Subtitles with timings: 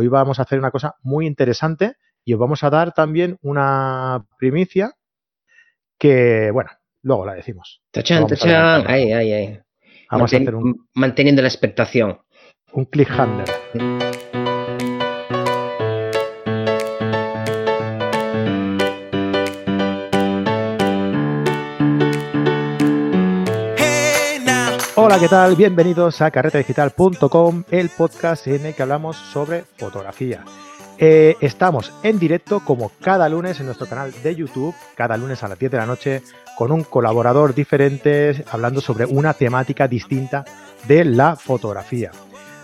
[0.00, 4.24] hoy vamos a hacer una cosa muy interesante y os vamos a dar también una
[4.38, 4.94] primicia
[5.98, 6.70] que, bueno,
[7.02, 7.82] luego la decimos.
[7.90, 8.84] Tachan, tachan.
[8.86, 9.60] Ahí, ahí, ahí.
[10.10, 12.18] Vamos a hacer un, Manteniendo la expectación.
[12.72, 14.39] un cliffhanger.
[25.02, 25.56] Hola, ¿qué tal?
[25.56, 30.44] Bienvenidos a carretadigital.com, el podcast en el que hablamos sobre fotografía.
[30.98, 35.48] Eh, estamos en directo como cada lunes en nuestro canal de YouTube, cada lunes a
[35.48, 36.20] las 10 de la noche,
[36.54, 40.44] con un colaborador diferente hablando sobre una temática distinta
[40.86, 42.10] de la fotografía.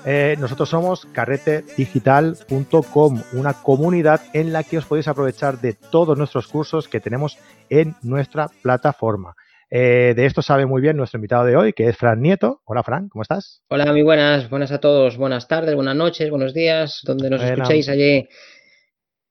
[0.05, 6.49] Eh, nosotros somos carretedigital.com, una comunidad en la que os podéis aprovechar de todos nuestros
[6.49, 7.39] cursos que tenemos
[7.71, 9.35] en nuestra plataforma.
[9.69, 12.63] Eh, de esto sabe muy bien nuestro invitado de hoy, que es Fran Nieto.
[12.65, 13.63] Hola, Fran, ¿cómo estás?
[13.69, 14.49] Hola, muy buenas.
[14.49, 15.17] Buenas a todos.
[15.17, 17.55] Buenas tardes, buenas noches, buenos días, donde nos Buena.
[17.55, 18.29] escuchéis allí.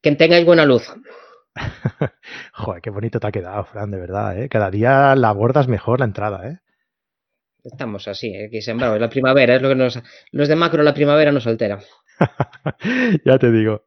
[0.02, 0.94] Que tengáis buena luz.
[2.54, 4.50] Joder, qué bonito te ha quedado, Fran, de verdad, ¿eh?
[4.50, 6.60] Cada día la abordas mejor la entrada, ¿eh?
[7.64, 9.00] Estamos así, aquí sembrados.
[9.00, 10.00] La primavera es lo que nos.
[10.32, 11.80] Los de macro, la primavera nos altera.
[13.26, 13.86] ya te digo.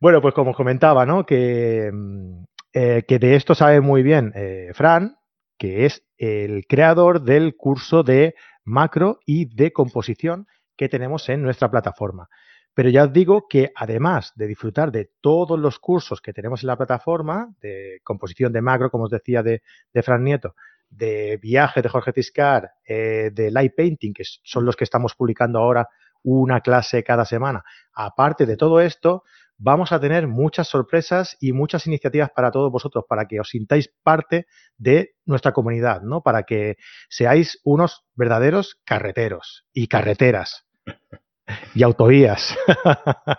[0.00, 1.26] Bueno, pues como os comentaba, ¿no?
[1.26, 5.18] Que, mm, eh, que de esto sabe muy bien eh, Fran,
[5.58, 11.70] que es el creador del curso de macro y de composición que tenemos en nuestra
[11.70, 12.28] plataforma.
[12.74, 16.68] Pero ya os digo que además de disfrutar de todos los cursos que tenemos en
[16.68, 20.54] la plataforma, de composición de macro, como os decía, de, de Fran Nieto,
[20.88, 25.58] de viaje de Jorge Tiscar, eh, de light painting, que son los que estamos publicando
[25.58, 25.88] ahora
[26.22, 27.64] una clase cada semana.
[27.92, 29.24] Aparte de todo esto,
[29.58, 33.92] vamos a tener muchas sorpresas y muchas iniciativas para todos vosotros, para que os sintáis
[34.02, 36.22] parte de nuestra comunidad, ¿no?
[36.22, 36.76] Para que
[37.08, 40.64] seáis unos verdaderos carreteros y carreteras
[41.74, 42.56] y autovías.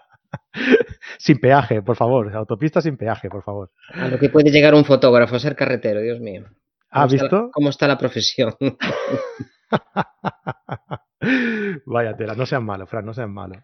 [1.18, 2.36] sin peaje, por favor.
[2.36, 3.72] Autopistas sin peaje, por favor.
[3.94, 6.44] A lo que puede llegar un fotógrafo, ser carretero, Dios mío.
[6.92, 7.52] ¿Cómo ¿Has está la- visto?
[7.54, 8.56] ¿Cómo está la profesión?
[11.86, 13.62] Vaya tela, no sean malos, Fran, no sean malos.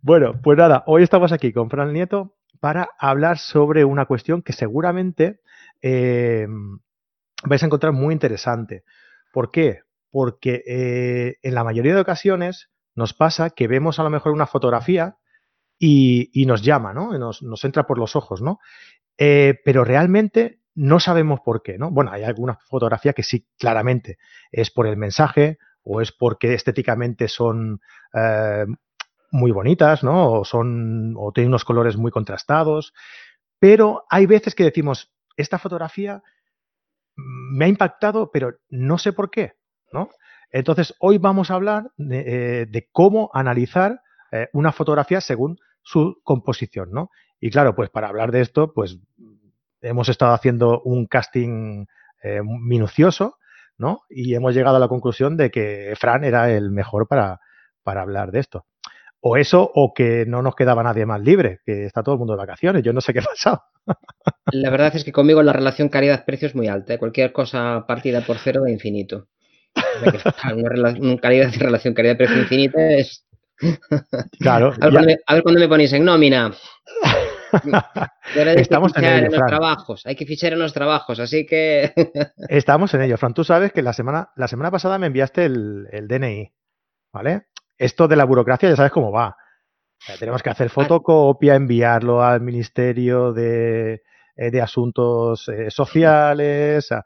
[0.00, 4.52] Bueno, pues nada, hoy estamos aquí con Fran Nieto para hablar sobre una cuestión que
[4.52, 5.40] seguramente
[5.82, 6.46] eh,
[7.44, 8.84] vais a encontrar muy interesante.
[9.32, 9.80] ¿Por qué?
[10.10, 14.46] Porque eh, en la mayoría de ocasiones nos pasa que vemos a lo mejor una
[14.46, 15.16] fotografía
[15.80, 17.16] y, nos llama, ¿no?
[17.18, 18.58] Nos, nos entra por los ojos, ¿no?
[19.16, 21.90] Eh, pero realmente no sabemos por qué, ¿no?
[21.90, 24.18] Bueno, hay alguna fotografía que sí, claramente,
[24.50, 27.80] es por el mensaje o es porque estéticamente son
[28.12, 28.66] eh,
[29.30, 30.32] muy bonitas, ¿no?
[30.32, 32.92] O son o tienen unos colores muy contrastados,
[33.58, 36.22] pero hay veces que decimos esta fotografía
[37.16, 39.54] me ha impactado, pero no sé por qué,
[39.92, 40.10] ¿no?
[40.50, 46.90] Entonces hoy vamos a hablar de, eh, cómo analizar eh, una fotografía según su composición,
[46.92, 47.10] ¿no?
[47.40, 48.98] Y claro, pues para hablar de esto, pues
[49.80, 51.86] hemos estado haciendo un casting
[52.44, 53.37] minucioso,
[53.78, 54.02] ¿no?
[54.10, 57.40] Y hemos llegado a la conclusión de que Fran era el mejor para,
[57.82, 58.66] para hablar de esto.
[59.20, 62.34] O eso, o que no nos quedaba nadie más libre, que está todo el mundo
[62.34, 62.82] de vacaciones.
[62.82, 63.62] Yo no sé qué ha pasado.
[64.52, 66.94] La verdad es que conmigo la relación calidad-precio es muy alta.
[66.94, 66.98] ¿eh?
[66.98, 69.26] Cualquier cosa partida por cero da infinito.
[69.74, 70.18] O sea que,
[70.54, 73.24] una, calidad relación calidad-precio infinita es.
[74.38, 76.52] Claro, A ver, ya- cuando me, a ver cuándo me ponéis en nómina.
[78.34, 79.46] Hay que Estamos en ello, en los Fran.
[79.48, 80.06] trabajos.
[80.06, 81.92] Hay que fichar en los trabajos, así que.
[82.48, 83.16] Estamos en ello.
[83.16, 86.52] Fran, tú sabes que la semana, la semana pasada me enviaste el, el DNI,
[87.12, 87.46] ¿vale?
[87.76, 89.28] Esto de la burocracia ya sabes cómo va.
[90.00, 94.02] O sea, tenemos que hacer fotocopia, enviarlo al Ministerio de,
[94.36, 97.04] eh, de Asuntos eh, Sociales, a-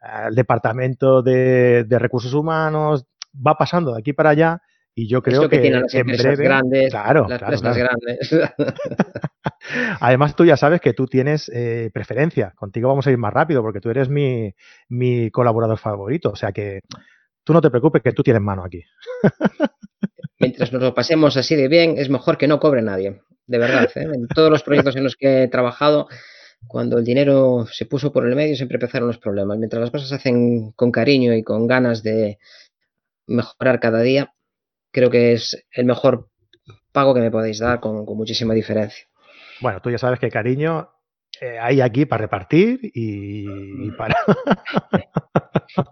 [0.00, 3.06] al Departamento de, de Recursos Humanos.
[3.34, 4.62] Va pasando de aquí para allá
[4.94, 6.44] y yo es creo lo que, que, tienen las en breve.
[6.44, 6.90] grandes.
[6.90, 7.74] Claro, las claro.
[7.74, 8.30] grandes.
[10.00, 12.52] Además, tú ya sabes que tú tienes eh, preferencia.
[12.56, 14.54] Contigo vamos a ir más rápido porque tú eres mi,
[14.88, 16.30] mi colaborador favorito.
[16.30, 16.80] O sea que
[17.44, 18.82] tú no te preocupes que tú tienes mano aquí.
[20.38, 23.22] Mientras nos lo pasemos así de bien, es mejor que no cobre nadie.
[23.46, 24.08] De verdad, ¿eh?
[24.12, 26.08] en todos los proyectos en los que he trabajado,
[26.66, 29.58] cuando el dinero se puso por el medio, siempre empezaron los problemas.
[29.58, 32.38] Mientras las cosas se hacen con cariño y con ganas de
[33.26, 34.34] mejorar cada día,
[34.92, 36.28] creo que es el mejor
[36.92, 39.04] pago que me podéis dar con, con muchísima diferencia.
[39.60, 40.88] Bueno, tú ya sabes que cariño
[41.40, 43.46] eh, hay aquí para repartir y,
[43.86, 44.14] y para...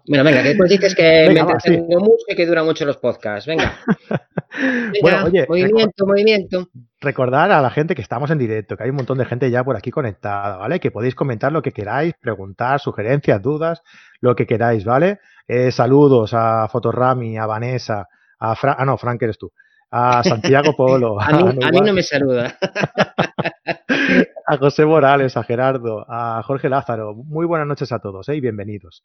[0.06, 1.70] Bueno, venga, que después dices que Venga, me va, sí.
[1.70, 3.46] mucho y que duran mucho los podcasts.
[3.46, 3.78] Venga,
[4.58, 6.68] venga Bueno, oye, movimiento, movimiento.
[7.00, 9.64] recordar a la gente que estamos en directo, que hay un montón de gente ya
[9.64, 10.80] por aquí conectada, ¿vale?
[10.80, 13.82] Que podéis comentar lo que queráis, preguntar, sugerencias, dudas,
[14.20, 15.20] lo que queráis, ¿vale?
[15.48, 18.06] Eh, saludos a Fotorami, a Vanessa,
[18.40, 19.52] a Fra ah, no, Frank eres tú,
[19.90, 22.56] a Santiago Polo, a, mí, no me saluda.
[24.46, 27.14] a José Morales, a Gerardo, a Jorge Lázaro.
[27.14, 28.36] Muy buenas noches a todos ¿eh?
[28.36, 29.04] y bienvenidos.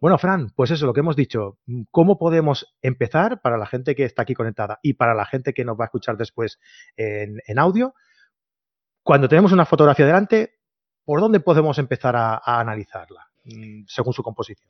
[0.00, 1.58] Bueno, Fran, pues eso, lo que hemos dicho.
[1.90, 5.64] ¿Cómo podemos empezar para la gente que está aquí conectada y para la gente que
[5.64, 6.60] nos va a escuchar después
[6.96, 7.94] en, audio?
[9.02, 10.54] Cuando tenemos una fotografía delante,
[11.04, 14.68] ¿por dónde podemos empezar a, a analizarla mm, según su composición?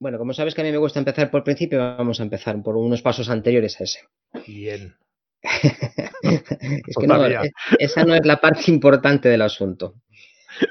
[0.00, 2.76] Bueno, como sabes que a mí me gusta empezar por principio, vamos a empezar por
[2.76, 4.00] unos pasos anteriores a ese.
[4.46, 4.96] Bien.
[5.42, 9.94] es que no, eh, esa no es la parte importante del asunto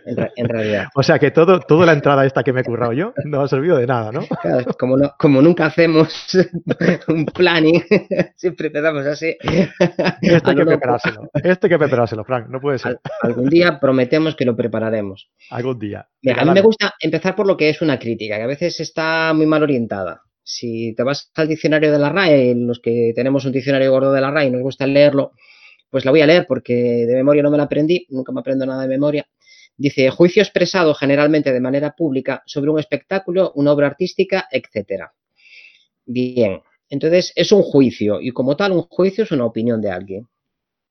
[0.05, 0.87] en, realidad.
[0.95, 3.47] O sea que todo, toda la entrada esta que me he currado yo no ha
[3.47, 4.21] servido de nada, ¿no?
[4.41, 6.09] Claro, como, como nunca hacemos
[7.07, 7.81] un planning,
[8.35, 9.35] siempre empezamos así.
[10.21, 12.99] Este hay que preparárselo, este hay que preparárselo, Frank, no puede ser.
[13.21, 15.29] algún día prometemos que lo prepararemos.
[15.49, 16.07] Algún día.
[16.35, 19.33] a mí me gusta empezar por lo que es una crítica, que a veces está
[19.33, 20.21] muy mal orientada.
[20.43, 24.21] Si te vas al diccionario de la RAE, los que tenemos un diccionario gordo de
[24.21, 25.33] la RAE y nos gusta leerlo,
[25.89, 28.65] pues la voy a leer porque de memoria no me la aprendí, nunca me aprendo
[28.65, 29.25] nada de memoria.
[29.79, 35.05] Dice, juicio expresado generalmente de manera pública sobre un espectáculo, una obra artística, etc.
[36.05, 36.59] Bien,
[36.89, 40.27] entonces es un juicio y como tal un juicio es una opinión de alguien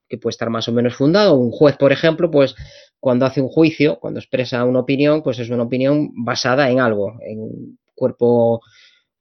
[0.08, 1.34] que puede estar más o menos fundado.
[1.34, 2.54] Un juez, por ejemplo, pues
[2.98, 7.18] cuando hace un juicio, cuando expresa una opinión, pues es una opinión basada en algo,
[7.20, 8.62] en un cuerpo,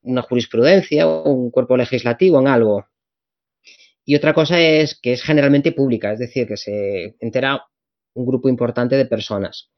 [0.03, 2.85] una jurisprudencia, un cuerpo legislativo, en algo.
[4.05, 7.65] Y otra cosa es que es generalmente pública, es decir, que se entera
[8.17, 9.69] un grupo importante de personas.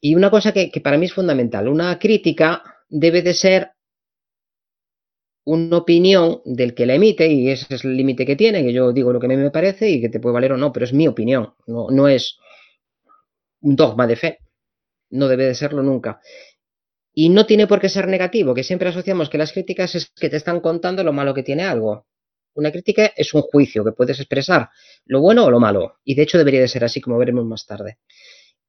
[0.00, 3.70] Y una cosa que, para mí es fundamental, una crítica debe de ser
[5.44, 8.92] una opinión del que la emite, y ese es el límite que tiene, que yo
[8.92, 10.84] digo lo que a mí me parece y que te puede valer o no, pero
[10.84, 12.38] es mi opinión, no, no es
[13.62, 14.38] un dogma de fe,
[15.10, 16.20] no debe de serlo nunca.
[17.12, 20.30] Y no tiene por qué ser negativo, que siempre asociamos que las críticas es que
[20.30, 22.06] te están contando lo malo que tiene algo.
[22.60, 24.68] Una crítica es un juicio que puedes expresar
[25.06, 25.94] lo bueno o lo malo.
[26.04, 28.00] Y de hecho debería de ser así, como veremos más tarde.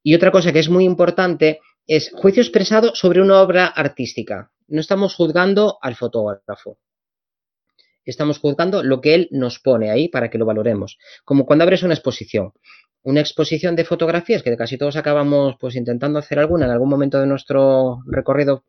[0.02, 4.50] Y otra cosa que es muy importante es juicio expresado sobre una obra artística.
[4.70, 6.80] No estamos juzgando al fotógrafo.
[8.06, 10.98] Estamos juzgando lo que él nos pone ahí para que lo valoremos.
[11.26, 12.54] Como cuando abres una exposición.
[13.04, 17.20] Una exposición de fotografías, que casi todos acabamos pues intentando hacer alguna en algún momento
[17.20, 18.64] de nuestro recorrido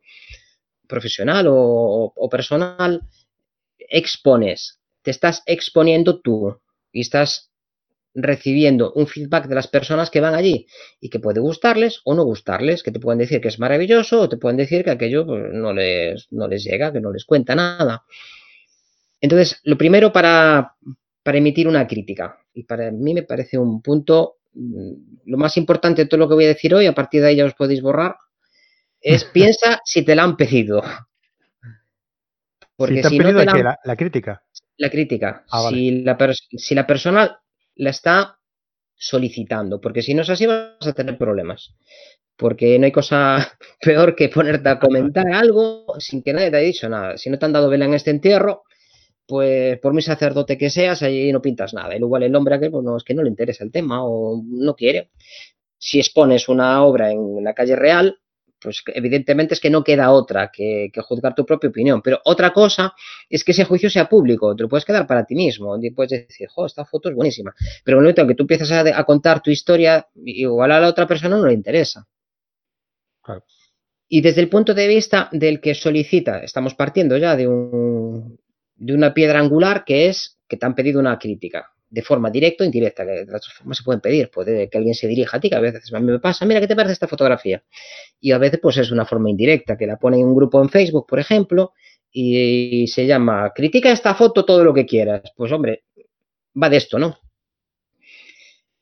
[0.85, 3.07] profesional o personal,
[3.77, 6.59] expones te estás exponiendo tú
[6.91, 7.53] y estás
[8.15, 10.67] recibiendo un feedback de las personas que van allí
[10.99, 14.29] y que puede gustarles o no gustarles, que te pueden decir que es maravilloso o
[14.29, 17.55] te pueden decir que aquello pues, no, les, no les llega, que no les cuenta
[17.55, 18.03] nada.
[19.19, 20.75] Entonces, lo primero para,
[21.23, 24.91] para emitir una crítica, y para mí me parece un punto, mm,
[25.25, 27.37] lo más importante de todo lo que voy a decir hoy, a partir de ahí
[27.37, 28.15] ya os podéis borrar,
[29.01, 30.83] es piensa si te la han pedido.
[32.75, 33.43] Porque si, te han pedido
[33.83, 34.42] la crítica
[34.77, 35.45] la crítica.
[35.51, 37.39] Ah, si, la si la persona
[37.75, 38.39] la está
[38.95, 41.75] solicitando, porque si no es así vas a tener problemas.
[42.35, 46.67] Porque no hay cosa peor que ponerte a comentar algo sin que nadie te haya
[46.67, 47.17] dicho nada.
[47.17, 48.63] Si no te han dado vela en este entierro,
[49.27, 51.95] pues por muy sacerdote que seas, ahí no pintas nada.
[51.95, 54.41] Y igual el hombre aquel, pues no, es que no le interesa el tema o
[54.45, 55.11] no quiere.
[55.77, 58.19] Si expones una obra en la calle real,
[58.63, 62.01] pues evidentemente es que no queda otra que, juzgar tu propia opinión.
[62.01, 62.93] Pero otra cosa
[63.29, 65.77] es que ese juicio sea público, te lo puedes quedar para ti mismo.
[65.81, 67.53] Y puedes decir, jo, esta foto es buenísima.
[67.83, 70.87] Pero en el momento en que tú empiezas a, contar tu historia, igual a la
[70.87, 72.07] otra persona no le interesa.
[74.07, 78.39] Y desde el punto de vista del que solicita, estamos partiendo ya de, un,
[78.75, 82.63] de una piedra angular que es que te han pedido una crítica de forma directa
[82.63, 84.31] o indirecta, que de las dos formas se pueden pedir.
[84.31, 86.75] Puede que alguien se dirija a ti, que a veces me pasa, mira, ¿qué te
[86.75, 87.63] parece esta fotografía?
[88.19, 90.69] Y a veces pues es una forma indirecta, que la pone en un grupo en
[90.69, 91.73] Facebook, por ejemplo,
[92.11, 95.21] y se llama, critica esta foto todo lo que quieras.
[95.35, 95.83] Pues hombre,
[96.59, 97.19] va de esto, ¿no?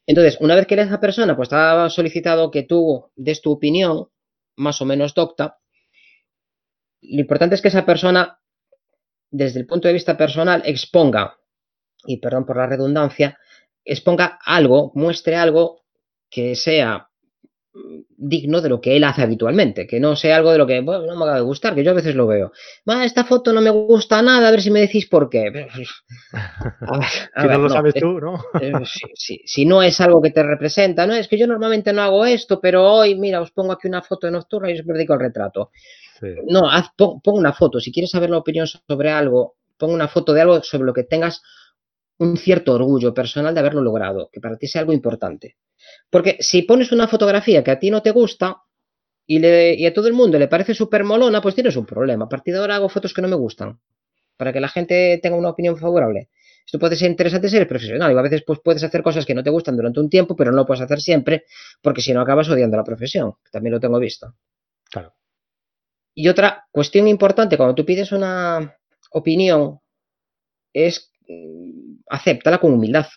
[0.06, 4.08] Entonces, una vez que esa persona pues ha solicitado que tú des tu opinión,
[4.56, 5.58] más o menos docta,
[7.01, 8.39] lo importante es que esa persona,
[9.30, 11.41] desde el punto de vista personal, exponga
[12.05, 13.38] y perdón por la redundancia,
[13.84, 15.81] exponga algo, muestre algo
[16.29, 17.10] que sea
[17.74, 20.79] mm, digno de lo que él hace habitualmente, que no sea algo de lo que
[20.81, 22.51] bueno, no me acaba de gustar, que yo a veces lo veo.
[23.03, 25.67] esta foto no me gusta nada, a ver si me decís por qué.
[25.75, 25.84] si
[27.48, 28.43] no lo sabes tú, ¿no?
[28.60, 28.72] Eh,
[29.46, 32.60] si, no es algo que te representa, no es que yo normalmente no hago esto,
[32.62, 35.72] pero hoy, mira, os pongo aquí una foto de nocturna y os dedico el retrato.
[36.48, 37.79] No, haz, pon, una foto.
[37.79, 41.03] Si quieres saber la opinión sobre algo, pon una foto de algo sobre lo que
[41.03, 41.41] tengas
[42.22, 45.58] un cierto orgullo personal de haberlo logrado, que para ti sea algo importante.
[46.10, 48.62] Porque si pones una fotografía que a ti no te gusta
[49.25, 52.25] y, le, a todo el mundo le parece súper molona, pues tienes un problema.
[52.25, 53.80] A partir de ahora hago fotos que no me gustan,
[54.38, 56.30] para que la gente tenga una opinión favorable.
[56.63, 59.42] Esto puede ser interesante ser profesional y a veces pues, puedes hacer cosas que no
[59.42, 61.46] te gustan durante un tiempo, pero no lo puedes hacer siempre
[61.82, 63.34] porque si no acabas odiando la profesión.
[63.51, 64.36] También lo tengo visto.
[64.92, 65.16] Claro.
[66.13, 68.78] Y otra cuestión importante cuando tú pides una
[69.12, 69.80] opinión
[70.72, 71.11] es
[72.10, 73.08] acéptala con humildad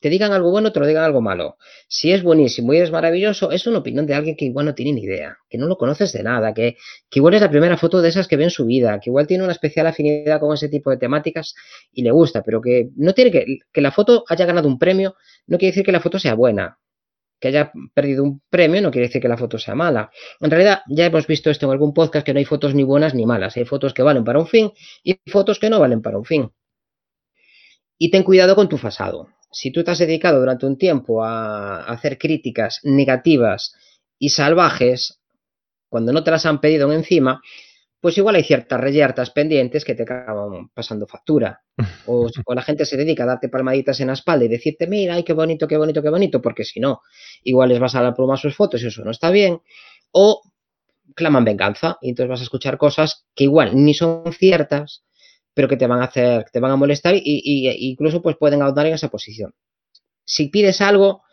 [0.00, 1.56] te digan algo bueno, te lo digan algo malo.
[1.88, 4.92] Si es buenísimo y es maravilloso, es una opinión de alguien que igual no tiene
[4.92, 6.76] ni idea, que no lo conoces de nada, que,
[7.12, 9.44] igual es la primera foto de esas que ve en su vida, que igual tiene
[9.44, 11.54] una especial afinidad con ese tipo de temáticas
[11.92, 15.16] y le gusta, pero que no tiene que, que la foto haya ganado un premio,
[15.46, 16.78] no quiere decir que la foto sea buena.
[17.40, 20.10] Que haya perdido un premio no quiere decir que la foto sea mala.
[20.40, 23.14] En realidad, ya hemos visto esto en algún podcast que no hay fotos ni buenas
[23.14, 23.56] ni malas.
[23.56, 24.72] Hay fotos que valen para un fin
[25.04, 26.50] y fotos que no valen para un fin.
[27.98, 31.84] Y ten cuidado con tu pasado si tú te has dedicado durante un tiempo a
[31.84, 33.74] hacer críticas negativas
[34.18, 35.20] y salvajes,
[35.88, 37.40] cuando no te las han pedido encima,
[38.00, 41.62] pues igual hay ciertas reyertas pendientes que te acaban pasando factura.
[42.06, 45.24] O, la gente se dedica a darte palmaditas en la espalda y decirte, mira, ay,
[45.24, 47.02] qué bonito, qué bonito, qué bonito, porque si no,
[47.42, 49.60] igual les vas a dar pluma sus fotos y eso no está bien.
[50.10, 50.42] O
[51.14, 55.04] claman venganza y entonces vas a escuchar cosas que igual ni son ciertas
[55.58, 58.86] pero que te van a hacer, te van a molestar y, incluso pues pueden ahondar
[58.86, 59.56] en esa posición.
[60.24, 61.24] Si pides algo,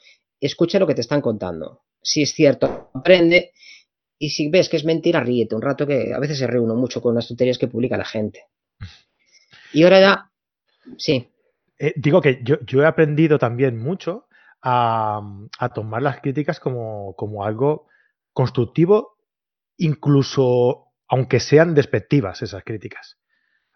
[0.41, 1.83] escucha lo que te están contando.
[2.01, 3.51] Si es cierto, aprende.
[4.17, 7.03] Y si ves que es mentira, ríete un rato, que a veces se reúno mucho
[7.03, 8.45] con las tonterías que publica la gente.
[9.71, 10.31] Y ahora ya,
[10.97, 11.29] sí.
[11.77, 14.25] Eh, digo que yo, he aprendido también mucho
[14.63, 15.21] a,
[15.75, 17.89] tomar las críticas como, como, algo
[18.33, 19.19] constructivo,
[19.77, 23.19] incluso aunque sean despectivas esas críticas.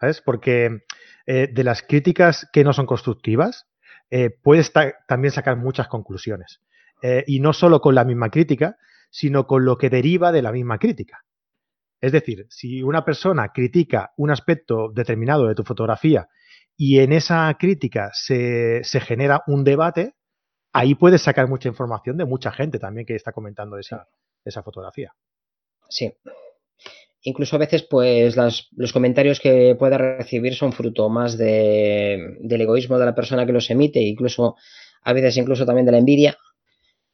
[0.00, 0.20] ¿Sabes?
[0.22, 0.84] Porque
[1.26, 3.66] eh, de las críticas que no son constructivas,
[4.10, 4.72] eh, puedes
[5.06, 6.60] también sacar muchas conclusiones.
[7.02, 8.76] Eh, y no solo con la misma crítica,
[9.10, 11.24] sino con lo que deriva de la misma crítica.
[12.00, 16.28] Es decir, si una persona critica un aspecto determinado de tu fotografía
[16.76, 20.14] y en esa crítica se, genera un debate,
[20.72, 24.08] ahí puedes sacar mucha información de mucha gente también que está comentando esa,
[24.44, 25.12] esa fotografía.
[25.88, 26.14] Sí,
[27.22, 32.98] Incluso a veces, pues los comentarios que pueda recibir son fruto más de, del egoísmo
[32.98, 34.56] de la persona que los emite, incluso
[35.02, 36.38] a veces incluso también de la envidia,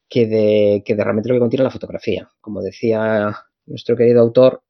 [0.09, 2.29] que de, que de realmente lo que contiene la fotografía.
[2.41, 3.37] Como decía
[3.67, 4.63] nuestro querido autor,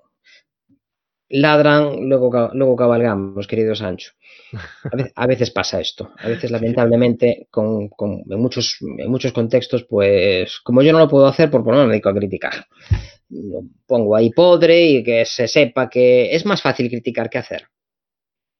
[1.28, 4.12] ladran, luego, luego cabalgamos, querido Sancho.
[5.14, 6.12] A veces, pasa esto.
[6.18, 11.26] A veces, lamentablemente, con, en, muchos, en muchos contextos, pues como yo no lo puedo
[11.26, 12.66] hacer, por por no me dedico a criticar
[13.28, 17.68] lo pongo ahí podre y que se sepa que es más fácil criticar que hacer.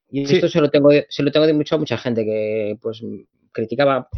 [0.08, 3.02] Y esto se lo tengo, se lo tengo de mucho a mucha gente que pues
[3.52, 4.08] criticaba,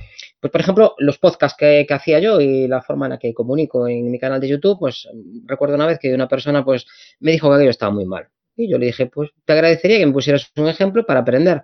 [0.40, 3.86] pues por ejemplo, los podcasts que, hacía yo y la forma en la que comunico
[3.88, 5.08] en mi canal de YouTube, pues
[5.46, 6.86] recuerdo una vez que una persona pues
[7.20, 8.28] me dijo que aquello estaba muy mal.
[8.58, 11.62] Y yo le dije, pues te agradecería que me pusieras un ejemplo para aprender.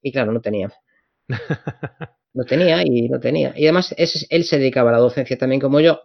[0.00, 0.72] Y claro, no tenía.
[2.36, 3.54] No tenía y no tenía.
[3.56, 6.02] Y además él se dedicaba a la docencia también como yo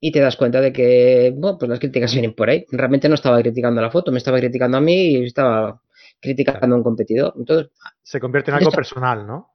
[0.00, 2.66] y te das cuenta de que, bueno, pues las críticas vienen por ahí.
[2.70, 5.80] Realmente no estaba criticando la foto, me estaba criticando a mí y estaba
[6.20, 7.32] criticando a un competidor.
[7.38, 7.70] Entonces,
[8.02, 9.53] Se convierte en algo personal, ¿no?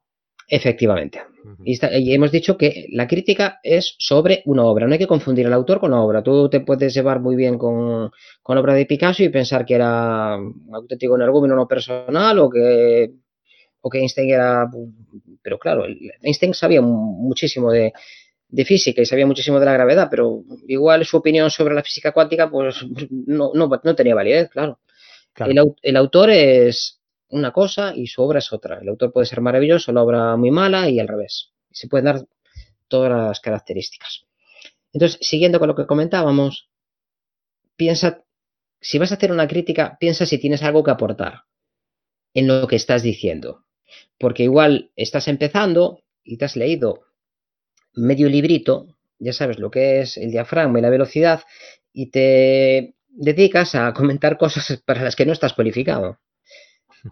[0.52, 1.22] Efectivamente.
[1.64, 4.86] y, hemos dicho que la crítica es sobre una obra.
[4.86, 6.22] No hay que confundir el autor con la obra.
[6.22, 8.10] Tú te puedes llevar muy bien con,
[8.48, 13.12] la obra de Picasso y pensar que era un auténtico energúmeno no personal o que,
[13.80, 14.68] o que Einstein era...
[15.40, 15.84] Pero claro,
[16.20, 17.92] Einstein sabía muchísimo de,
[18.50, 22.12] de física y sabía muchísimo de la gravedad, pero igual su opinión sobre la física
[22.12, 24.80] cuántica pues no, no, tenía validez, claro.
[25.82, 26.99] El, autor es
[27.30, 28.78] una cosa y su obra es otra.
[28.80, 31.52] El autor puede ser maravilloso, la obra muy mala y al revés.
[31.70, 32.26] Se pueden dar
[32.88, 34.26] todas las características.
[34.92, 36.68] Entonces, siguiendo con lo que comentábamos,
[37.76, 38.24] piensa,
[38.80, 41.44] si vas a hacer una crítica, piensa si tienes algo que aportar
[42.34, 43.64] en lo que estás diciendo.
[44.18, 47.04] Porque igual estás empezando y te has leído
[47.94, 48.86] medio librito,
[49.18, 51.42] ya sabes lo que es el diafragma y la velocidad,
[51.92, 56.18] y te dedicas a comentar cosas para las que no estás cualificado.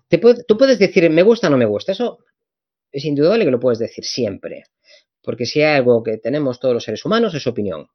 [0.08, 2.18] Tú puedes decir me gusta o no me gusta, eso
[2.92, 4.64] es indudable que lo puedes decir siempre,
[5.22, 7.88] porque si hay algo que tenemos todos los seres humanos es opinión.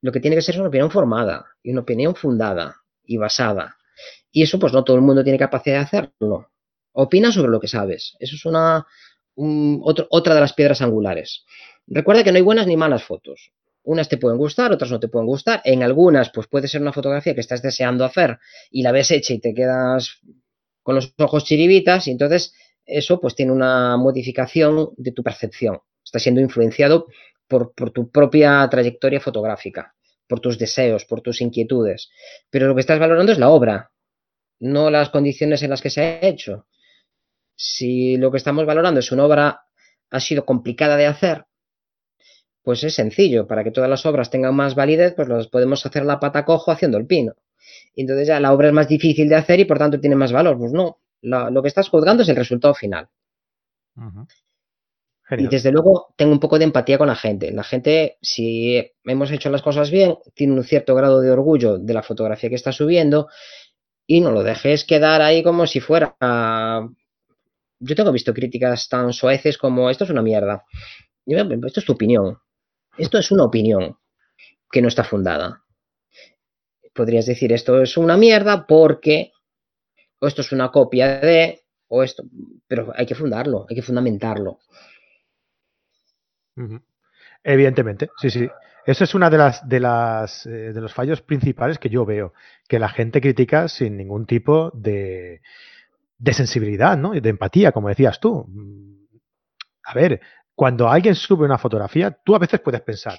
[0.00, 3.76] Lo que tiene que ser es una opinión formada y una opinión fundada y basada.
[4.30, 6.50] Y eso pues no todo el mundo tiene capacidad de hacerlo.
[6.92, 8.16] Opina sobre lo que sabes.
[8.18, 8.86] Eso es una,
[9.36, 11.44] otra de las piedras angulares.
[11.86, 13.52] Recuerda que no hay buenas ni malas fotos.
[13.84, 15.60] Unas te pueden gustar, otras no te pueden gustar.
[15.64, 18.38] En algunas, pues puede ser una fotografía que estás deseando hacer
[18.70, 20.20] y la ves hecha y te quedas
[20.82, 25.80] con los ojos chiribitas y entonces eso pues tiene una modificación de tu percepción.
[26.04, 27.06] Está siendo influenciado
[27.46, 29.94] por, por tu propia trayectoria fotográfica,
[30.26, 32.10] por tus deseos, por tus inquietudes.
[32.50, 33.92] Pero lo que estás valorando es la obra,
[34.60, 36.66] no las condiciones en las que se ha hecho.
[37.54, 39.62] Si lo que estamos valorando es una obra
[40.10, 41.46] ha sido complicada de hacer,
[42.62, 43.46] pues es sencillo.
[43.46, 46.70] Para que todas las obras tengan más validez, pues las podemos hacer la pata cojo
[46.70, 47.34] haciendo el pino.
[47.94, 50.32] Y entonces ya la obra es más difícil de hacer y por tanto tiene más
[50.32, 50.58] valor.
[50.58, 53.08] Pues no, lo que estás juzgando es el resultado final.
[55.38, 57.52] Y desde luego tengo un poco de empatía con la gente.
[57.52, 61.94] La gente, si hemos hecho las cosas bien, tiene un cierto grado de orgullo de
[61.94, 63.28] la fotografía que está subiendo
[64.06, 66.16] y no lo dejes quedar ahí como si fuera...
[67.84, 70.64] Yo tengo visto críticas tan soeces como esto es una mierda.
[71.24, 72.38] Esto es tu opinión.
[72.98, 73.96] Esto es una opinión
[74.70, 75.61] que no está fundada.
[76.94, 79.32] Podrías decir esto es una mierda porque
[80.20, 82.22] o esto es una copia de o esto,
[82.66, 84.60] pero hay que fundarlo, hay que fundamentarlo.
[87.42, 88.48] Evidentemente, sí, sí.
[88.84, 92.32] Eso es una de las de las eh, de los fallos principales que yo veo,
[92.68, 95.40] que la gente critica sin ningún tipo de,
[96.18, 97.12] de sensibilidad, ¿no?
[97.12, 98.44] De empatía, como decías tú.
[98.48, 99.06] Mm,
[99.84, 100.20] a ver,
[100.54, 103.18] cuando alguien sube una fotografía, tú a veces puedes pensar,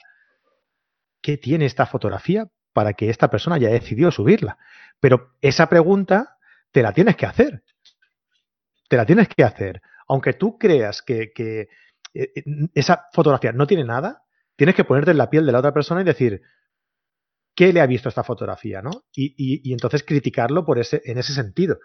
[1.22, 4.58] ¿qué tiene esta fotografía para que esta persona haya decidido subirla?
[5.00, 6.38] Pero esa pregunta
[6.72, 7.63] te la tienes que hacer.
[8.89, 9.82] Te la tienes que hacer.
[10.08, 11.68] Aunque tú creas que, eh,
[12.13, 14.24] eh, esa fotografía no tiene nada,
[14.56, 16.42] tienes que ponerte en la piel de la otra persona y decir,
[17.56, 18.82] ¿qué le ha visto esta fotografía?
[18.82, 19.03] ¿no?
[19.15, 21.80] Y, entonces criticarlo por ese, en ese sentido.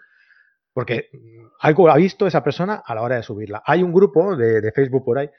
[0.73, 3.61] Porque mm, algo ha visto esa persona a la hora de subirla.
[3.65, 5.29] Hay un grupo de, Facebook por ahí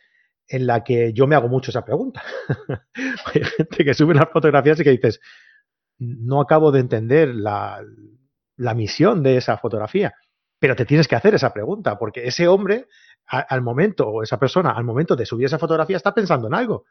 [0.51, 2.23] en la que yo me hago mucho esa pregunta.
[3.35, 5.21] Hay gente que sube las fotografías y que dices,
[5.99, 7.83] no acabo de entender la,
[8.57, 10.13] la misión de esa fotografía.
[10.59, 12.87] Pero te tienes que hacer esa pregunta, porque ese hombre
[13.27, 16.85] al momento, o esa persona al momento de subir esa fotografía está pensando en algo.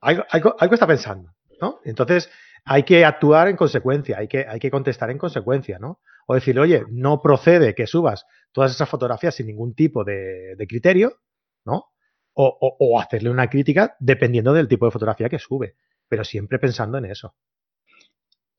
[0.00, 0.24] Algo,
[0.60, 1.80] está pensando, ¿no?
[1.84, 2.30] Entonces
[2.64, 6.00] hay que actuar en consecuencia, hay que, hay que contestar en consecuencia, ¿no?
[6.26, 11.18] O decirle, oye, no procede que subas todas esas fotografías sin ningún tipo de, criterio,
[11.64, 11.93] ¿no?
[12.34, 15.76] O, o, hacerle una crítica dependiendo del tipo de fotografía que sube,
[16.08, 17.34] pero siempre pensando en eso.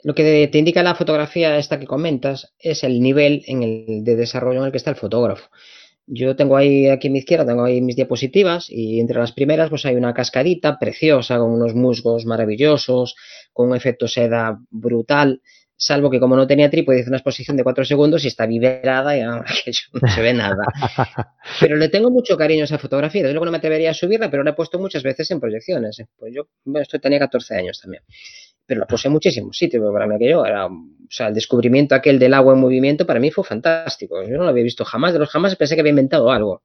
[0.01, 4.15] Lo que te indica la fotografía esta que comentas es el nivel en el de
[4.15, 5.49] desarrollo en el que está el fotógrafo.
[6.07, 9.71] Yo tengo ahí, aquí a mi izquierda, tengo ahí mis diapositivas y entre las primeras
[9.71, 13.15] pues hay una cascadita preciosa con unos musgos maravillosos,
[13.51, 15.41] con un efecto seda brutal,
[15.77, 19.17] salvo que como no tenía trípode hice una exposición de cuatro segundos y está vibrada
[19.17, 19.45] y ahora
[20.01, 20.65] no se ve nada.
[21.59, 24.29] Pero le tengo mucho cariño a esa fotografía, desde luego no me atrevería a subirla,
[24.29, 25.99] pero la he puesto muchas veces en proyecciones.
[25.99, 26.07] ¿eh?
[26.17, 26.47] Pues yo
[26.79, 28.03] esto tenía 14 años también
[28.65, 30.71] pero la puse en muchísimos sitios, para mí aquello era, o
[31.09, 34.49] sea, el descubrimiento aquel del agua en movimiento para mí fue fantástico, yo no lo
[34.49, 36.63] había visto jamás, de los jamás pensé que había inventado algo.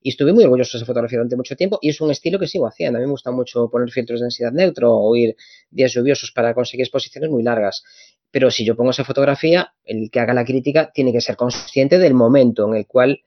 [0.00, 2.46] Y estuve muy orgulloso de esa fotografía durante mucho tiempo y es un estilo que
[2.46, 2.98] sigo haciendo.
[2.98, 5.34] A mí me gusta mucho poner filtros de densidad neutro o ir
[5.70, 7.82] días lluviosos para conseguir exposiciones muy largas.
[8.30, 11.98] Pero si yo pongo esa fotografía, el que haga la crítica tiene que ser consciente
[11.98, 13.22] del momento en el cual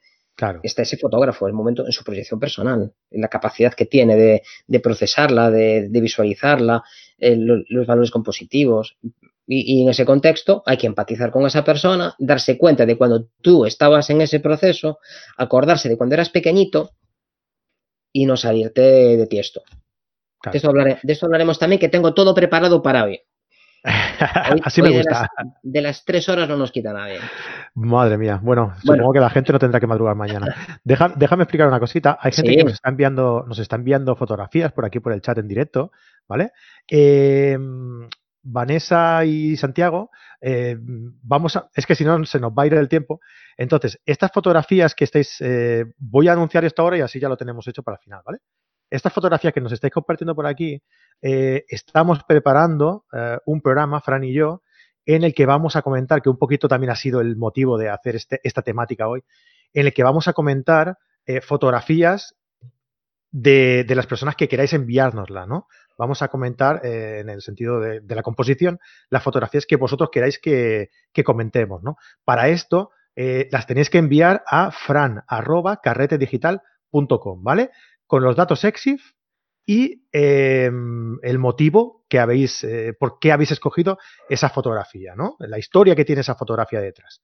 [0.64, 4.16] está ese fotógrafo, el momento en su proyección personal, la capacidad que tiene
[4.68, 6.84] de, procesarla, de, visualizarla,
[7.18, 8.98] eh, los, valores compositivos.
[9.48, 13.66] Y, en ese contexto hay que empatizar con esa persona, darse cuenta de cuando tú
[13.66, 15.00] estabas en ese proceso,
[15.38, 16.92] acordarse de cuando eras pequeñito
[18.14, 19.62] y no salirte de, tiesto.
[20.44, 23.22] De, esto de esto hablaremos también, que tengo todo preparado para hoy.
[24.64, 25.28] Así me gusta.
[25.64, 27.20] De las, tres horas no nos quita nadie.
[27.74, 28.40] Madre mía.
[28.42, 30.56] Bueno, supongo que la gente no tendrá que madrugar mañana.
[30.84, 32.18] déjame explicar una cosita.
[32.22, 35.38] Hay gente que nos está enviando, nos está enviando fotografías por aquí por el chat
[35.40, 35.92] en directo,
[36.28, 36.52] ¿vale?
[36.88, 38.08] Em,
[38.44, 40.10] Vanessa y Santiago,
[40.42, 43.20] eh, vamos a, es que si no se nos va a ir el tiempo.
[43.58, 47.38] Entonces, estas fotografías que estáis, eh, voy a anunciar esto ahora y así ya lo
[47.38, 48.40] tenemos hecho para el final, ¿vale?
[48.92, 50.84] Estas fotografías que nos estáis compartiendo por aquí,
[51.22, 54.64] eh, estamos preparando eh, un programa, Fran y yo,
[55.06, 57.88] en el que vamos a comentar, que un poquito también ha sido el motivo de
[57.90, 59.24] hacer este, esta temática hoy,
[59.74, 62.36] en el que vamos a comentar eh, fotografías
[63.32, 65.70] de, las personas que queráis enviárnosla, ¿no?
[65.98, 68.78] Vamos a comentar en el sentido de, la composición
[69.10, 70.90] las fotografías que vosotros queráis que,
[71.24, 71.96] comentemos, ¿no?
[72.26, 77.70] Para esto las tenéis que enviar a fran.carretedigital.com, ¿vale?
[78.12, 79.14] Con los datos EXIF
[79.66, 85.38] y em, el motivo que habéis, eh, por qué habéis escogido esa fotografía, ¿no?
[85.40, 87.22] La historia que tiene esa fotografía detrás,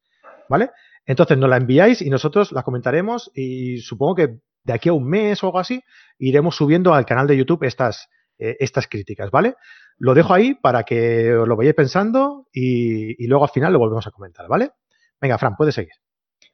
[0.48, 0.70] ¿vale?
[1.06, 5.10] Entonces nos la enviáis y nosotros la comentaremos y supongo que de aquí a un
[5.10, 5.84] mes o algo así
[6.20, 9.56] iremos subiendo al canal de YouTube estas, eh, estas críticas, ¿vale?
[9.98, 13.80] Lo dejo ahí para que os lo vayáis pensando y, y luego al final lo
[13.80, 14.72] volvemos a comentar, ¿vale?
[15.20, 15.92] Venga, Fran, puedes seguir.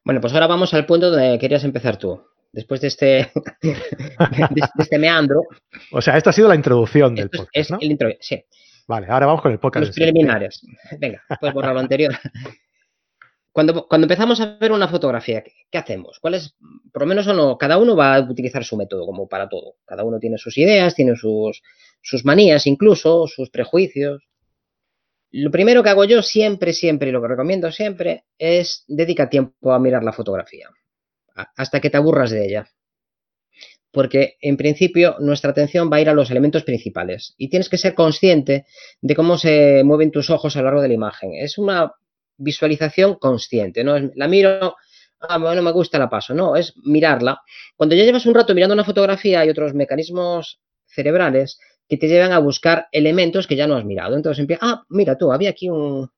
[0.03, 2.19] Bueno, pues ahora vamos al punto donde querías empezar tú
[2.53, 5.41] después de este, de, este meandro.
[5.91, 7.51] O sea, esta ha sido la introducción del podcast.
[7.53, 8.45] Es el intro, sí.
[8.87, 9.87] Vale, ahora vamos con el podcast.
[9.87, 10.61] Los preliminares.
[10.99, 12.13] Venga, puedes borrar lo anterior.
[13.51, 16.19] cuando, cuando empezamos a ver una fotografía, ¿qué, hacemos?
[16.19, 16.55] ¿Cuál es,
[16.91, 19.75] por lo menos o no, cada uno va a utilizar su método, como para todo.
[19.85, 21.61] Cada uno tiene sus ideas, tiene sus,
[22.01, 24.23] sus manías incluso, sus prejuicios.
[25.31, 29.73] Lo primero que hago yo siempre, siempre, y lo que recomiendo siempre, es dedica tiempo
[29.73, 30.69] a mirar la fotografía,
[31.35, 32.67] hasta que te aburras de ella.
[33.91, 37.77] Porque en principio nuestra atención va a ir a los elementos principales y tienes que
[37.77, 38.65] ser consciente
[39.01, 41.33] de cómo se mueven tus ojos a lo largo de la imagen.
[41.35, 41.93] Es una
[42.37, 43.95] visualización consciente, ¿no?
[44.15, 44.75] La miro,
[45.19, 47.41] ah, bueno, me gusta, la paso, no, es mirarla.
[47.75, 52.31] Cuando ya llevas un rato mirando una fotografía hay otros mecanismos cerebrales que te llevan
[52.31, 54.15] a buscar elementos que ya no has mirado.
[54.15, 56.09] Entonces empieza, ah, mira tú, había aquí un,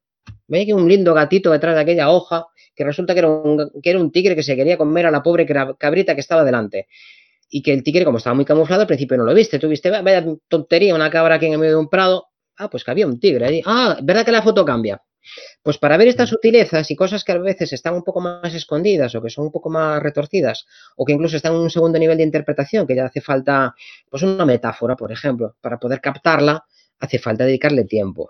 [0.49, 3.89] había aquí un lindo gatito detrás de aquella hoja que resulta que era, un, que
[3.89, 5.45] era un tigre que se quería comer a la pobre
[5.77, 6.87] cabrita que estaba delante.
[7.49, 9.59] Y que el tigre, como estaba muy camuflado, al principio no lo viste.
[9.59, 12.27] Tú viste, vaya tontería, una cabra aquí en el medio de un prado.
[12.57, 13.61] Ah, pues que había un tigre ahí.
[13.65, 15.01] Ah, ¿verdad que la foto cambia?
[15.63, 19.15] Pues para ver estas sutilezas y cosas que a veces están un poco más escondidas
[19.15, 22.17] o que son un poco más retorcidas o que incluso están en un segundo nivel
[22.17, 23.73] de interpretación, que ya hace falta,
[24.09, 26.65] pues una metáfora, por ejemplo, para poder captarla,
[26.99, 28.29] hace falta dedicarle tiempo.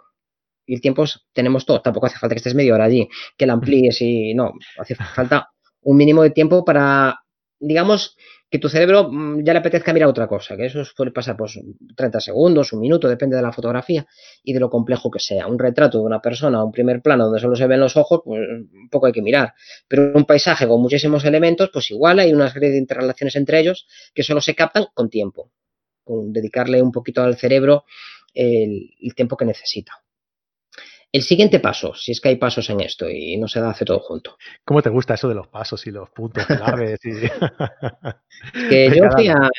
[0.65, 3.53] Y el tiempo tenemos todo, tampoco hace falta que estés media hora allí, que la
[3.53, 5.49] amplíes y no, hace falta
[5.81, 7.19] un mínimo de tiempo para,
[7.59, 8.15] digamos,
[8.49, 11.59] que tu cerebro mm, ya le apetezca mirar otra cosa, que eso suele pasar pues
[11.95, 14.05] 30 segundos, un minuto, depende de la fotografía
[14.43, 15.47] y de lo complejo que sea.
[15.47, 18.41] Un retrato de una persona, un primer plano donde solo se ven los ojos, pues
[18.47, 19.53] un poco hay que mirar.
[19.87, 23.87] Pero un paisaje con muchísimos elementos, pues igual hay una serie de interrelaciones entre ellos
[24.13, 25.51] que solo se captan con tiempo,
[26.03, 27.85] con dedicarle un poquito al cerebro
[28.33, 29.93] el tiempo que necesita.
[31.15, 33.85] El siguiente paso, si es que hay pasos en esto y no se da hace
[33.85, 34.35] todo junto.
[34.65, 36.99] ¿Cómo te gusta eso de los pasos y los puntos claves?
[38.69, 39.49] que yo fui, a,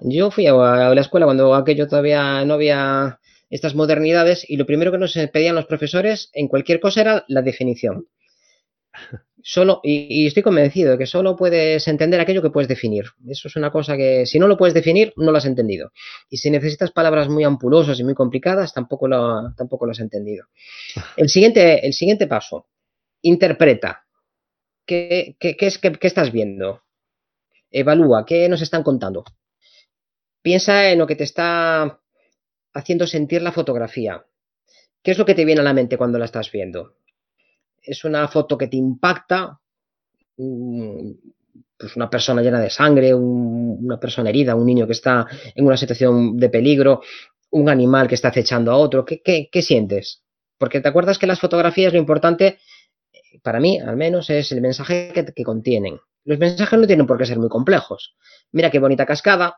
[0.00, 3.18] yo fui a la escuela cuando aquello todavía no había
[3.50, 7.42] estas modernidades y lo primero que nos pedían los profesores en cualquier cosa era la
[7.42, 8.06] definición.
[9.44, 13.06] Solo, y, estoy convencido de que solo puedes entender aquello que puedes definir.
[13.26, 15.92] Eso es una cosa que si no lo puedes definir, no lo has entendido.
[16.30, 20.46] Y si necesitas palabras muy ampulosas y muy complicadas, tampoco lo, tampoco lo has entendido.
[21.16, 22.68] El siguiente, el siguiente paso,
[23.22, 24.04] interpreta.
[24.86, 26.82] ¿Qué, es, qué estás viendo?
[27.70, 29.24] Evalúa, ¿qué nos están contando?
[30.42, 32.00] Piensa en lo que te está
[32.74, 34.24] haciendo sentir la fotografía.
[35.02, 36.96] ¿Qué es lo que te viene a la mente cuando la estás viendo?
[37.82, 39.58] Es una foto que te impacta,
[40.36, 45.76] pues una persona llena de sangre, una persona herida, un niño que está en una
[45.76, 47.02] situación de peligro,
[47.50, 50.22] un animal que está acechando a otro, ¿qué, qué, sientes?
[50.58, 52.58] Porque te acuerdas que las fotografías lo importante,
[53.42, 55.98] para mí al menos, es el mensaje que, que contienen.
[56.24, 58.14] Los mensajes no tienen por qué ser muy complejos.
[58.52, 59.56] Mira qué bonita cascada,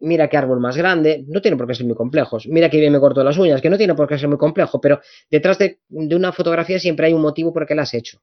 [0.00, 2.92] mira qué árbol más grande, no tiene por qué ser muy complejos, mira qué bien
[2.92, 5.80] me corto las uñas, que no tiene por qué ser muy complejo, pero detrás de,
[5.88, 8.20] una fotografía siempre hay un motivo por qué la has hecho.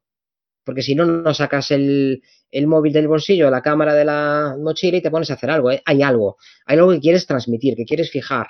[0.64, 2.22] Porque si no, no sacas el,
[2.66, 5.72] móvil del bolsillo, la cámara de la mochila y te pones a hacer algo.
[5.72, 5.82] ¿eh?
[5.86, 6.36] Hay algo,
[6.66, 8.48] hay algo que quieres transmitir, que quieres fijar,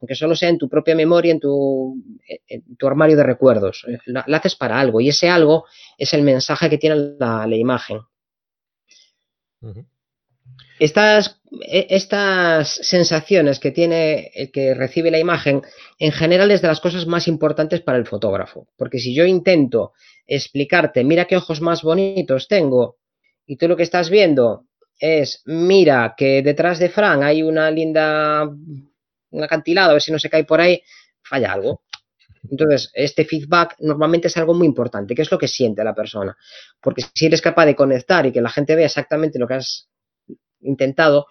[0.00, 2.00] aunque solo sea en tu propia memoria, en tu,
[2.78, 3.84] tu armario de recuerdos.
[4.06, 5.64] La, haces para algo y ese algo
[5.96, 7.98] es el mensaje que tiene la, imagen.
[9.62, 9.84] E,
[10.78, 15.62] estas sensaciones que tiene el que recibe la imagen,
[15.98, 18.68] en general es de las cosas más importantes para el fotógrafo.
[18.76, 19.92] Porque si yo intento
[20.26, 22.98] explicarte, mira qué ojos más bonitos tengo,
[23.46, 24.66] y tú lo que estás viendo
[24.98, 30.18] es, mira que detrás de Fran hay una linda, un acantilado, a ver si no
[30.18, 30.82] se cae por ahí,
[31.22, 31.82] falla algo.
[32.50, 36.36] Entonces, este feedback normalmente es algo muy importante, que es lo que siente la persona.
[36.80, 39.88] Porque si eres capaz de conectar y que la gente vea exactamente lo que has
[40.60, 41.26] intentado,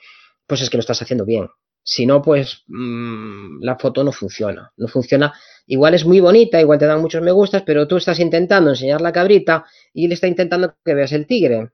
[0.45, 1.47] pues es que lo estás haciendo bien.
[1.83, 4.71] Si no, pues mm, la foto no funciona.
[4.75, 5.33] No funciona.
[5.67, 9.01] Igual es muy bonita, igual te dan muchos me gustas, pero tú estás intentando enseñar
[9.01, 11.71] la cabrita y él está intentando que veas el tigre.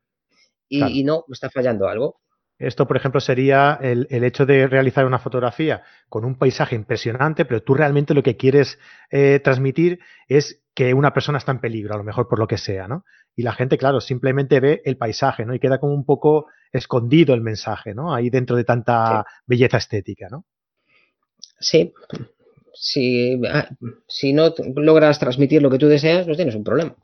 [0.70, 2.20] Y, y no, está fallando algo.
[2.60, 7.64] Esto, por ejemplo, sería el, hecho de realizar una fotografía con un paisaje impresionante, pero
[7.64, 8.80] tú realmente lo que quieres
[9.12, 12.58] eh, transmitir es que una persona está en peligro, a lo mejor por lo que
[12.58, 13.06] sea, ¿no?
[13.36, 15.56] Y la gente, claro, simplemente ve el paisaje, ¿no?
[15.56, 18.14] Y queda como un poco escondido el mensaje, ¿no?
[18.14, 20.46] Ahí dentro de tanta belleza estética, ¿no?
[21.60, 21.94] Sí.
[22.74, 23.70] Si, ah,
[24.08, 26.96] si no logras transmitir lo que tú deseas, pues tienes un problema.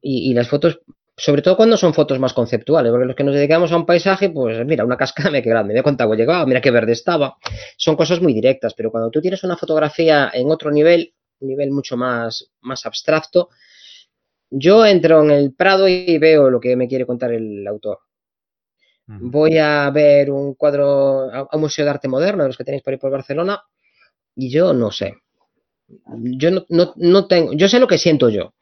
[0.00, 0.80] y, las fotos
[1.18, 4.30] sobre todo cuando son fotos más conceptuales, porque los que nos dedicamos a un paisaje,
[4.30, 7.36] pues mira, una cascada, mira qué grande, mira cuánto agua llegaba, mira qué verde estaba,
[7.76, 11.72] son cosas muy directas, pero cuando tú tienes una fotografía en otro nivel, un nivel
[11.72, 13.48] mucho más, más abstracto,
[14.50, 17.98] yo entro en el Prado y veo lo que me quiere contar el autor.
[19.06, 22.82] Voy a ver un cuadro, a un museo de arte moderno, de los que tenéis
[22.82, 23.62] por ahí por Barcelona,
[24.36, 25.14] y yo no sé.
[26.36, 28.52] Yo no, no tengo, yo sé lo que siento yo,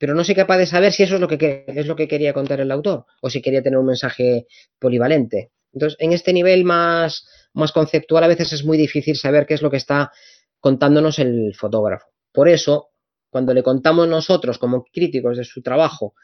[0.00, 2.32] pero no soy capaz de saber si eso es lo que, es lo que quería
[2.32, 4.46] contar el autor o si quería tener un mensaje
[4.78, 5.52] polivalente.
[5.74, 9.60] Entonces, en este nivel más, más conceptual a veces es muy difícil saber qué es
[9.60, 10.10] lo que está
[10.58, 12.06] contándonos el fotógrafo.
[12.32, 12.92] Por eso,
[13.28, 16.14] cuando le contamos nosotros como críticos de su trabajo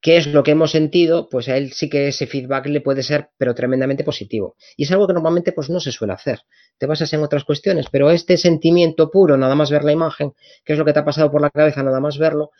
[0.00, 3.02] qué es lo que hemos sentido, pues a él sí que ese feedback le puede
[3.02, 4.56] ser, pero tremendamente positivo.
[4.76, 6.40] Y es algo que normalmente pues no se suele hacer.
[6.78, 10.32] Te basas en otras cuestiones, pero este sentimiento puro, nada más ver la imagen,
[10.64, 12.50] qué es lo que te ha pasado por la cabeza, nada más verlo,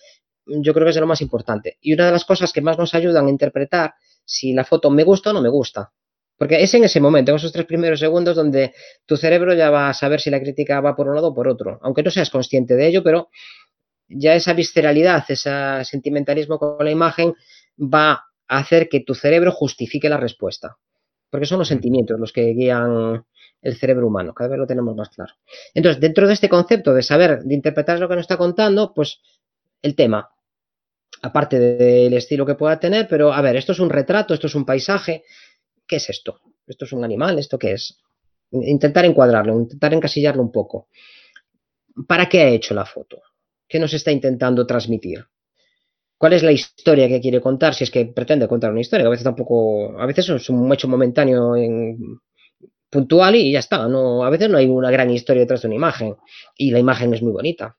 [0.47, 1.79] yo creo que es lo más importante.
[1.81, 5.05] Y una de las cosas que más nos ayudan a interpretar si la foto me
[5.05, 5.93] gusta o no me gusta.
[6.37, 8.73] Porque es en ese momento, en esos tres primeros segundos, donde
[9.05, 11.47] tu cerebro ya va a saber si la crítica va por un lado o por
[11.49, 11.79] otro.
[11.83, 13.29] Aunque no seas consciente de ello, pero
[14.11, 17.35] ya esa visceralidad, ese sentimentalismo con la imagen
[17.79, 20.77] va a hacer que tu cerebro justifique la respuesta.
[21.31, 23.25] Porque son los sentimientos los que guían
[23.63, 25.35] el cerebro humano, cada vez lo tenemos más claro.
[25.75, 29.21] Entonces, dentro de este concepto de saber, de interpretar lo que nos está contando, pues
[29.83, 30.31] el tema,
[31.23, 34.55] aparte del estilo que pueda tener, pero a ver, esto es un retrato, esto es
[34.55, 35.25] un paisaje,
[35.87, 36.41] ¿qué es esto?
[36.67, 37.39] ¿Esto es un animal?
[37.39, 37.99] ¿Esto qué es?
[38.51, 40.89] Intentar encuadrarlo, intentar encasillarlo un poco.
[42.09, 43.23] ¿Para qué ha hecho la foto?
[43.71, 45.25] ¿Qué nos está intentando transmitir?
[46.19, 47.73] ¿Cuál es la historia que quiere contar?
[47.73, 50.89] Si es que pretende contar una historia, a veces tampoco, a veces es un hecho
[50.89, 51.55] momentáneo
[52.91, 53.87] puntual y ya está.
[53.87, 56.17] No, a veces no hay una gran historia detrás de una imagen
[56.57, 57.79] y la imagen es muy bonita.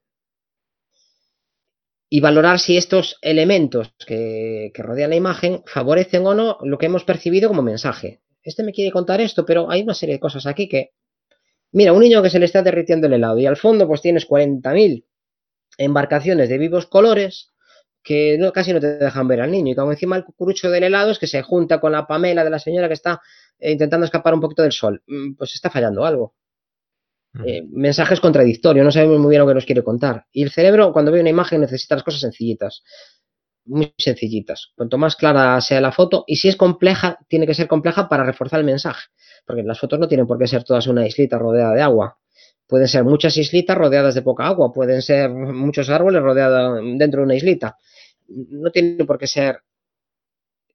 [2.10, 6.86] Y valorar si estos elementos que, que rodean la imagen favorecen o no lo que
[6.86, 8.22] hemos percibido como mensaje.
[8.44, 10.92] Este me quiere contar esto, pero hay una serie de cosas aquí que.
[11.74, 14.26] Mira, un niño que se le está derritiendo el helado y al fondo pues tienes
[14.28, 15.04] 40.000
[15.84, 17.52] embarcaciones de vivos colores
[18.04, 19.74] que no, casi no te dejan ver al niño.
[19.74, 22.50] Y como encima el cucurucho del helado es que se junta con la Pamela de
[22.50, 23.22] la señora que está
[23.60, 25.04] eh, intentando escapar un poquito del sol.
[25.08, 26.36] Mm, pues está fallando algo.
[27.46, 30.26] Eh, mensajes contradictorios, no sabemos muy bien lo que nos quiere contar.
[30.34, 32.84] Y el cerebro, cuando ve una imagen, necesita las cosas sencillitas,
[33.64, 34.72] muy sencillitas.
[34.76, 38.26] Cuanto más clara sea la foto, y si es compleja, tiene que ser compleja para
[38.26, 39.08] reforzar el mensaje,
[39.46, 42.20] porque las fotos no tienen por qué ser todas una islita rodeada de agua.
[42.72, 47.26] Pueden ser muchas islitas rodeadas de poca agua, pueden ser muchos árboles rodeados dentro de
[47.26, 47.76] una islita.
[48.30, 49.60] No tiene por qué ser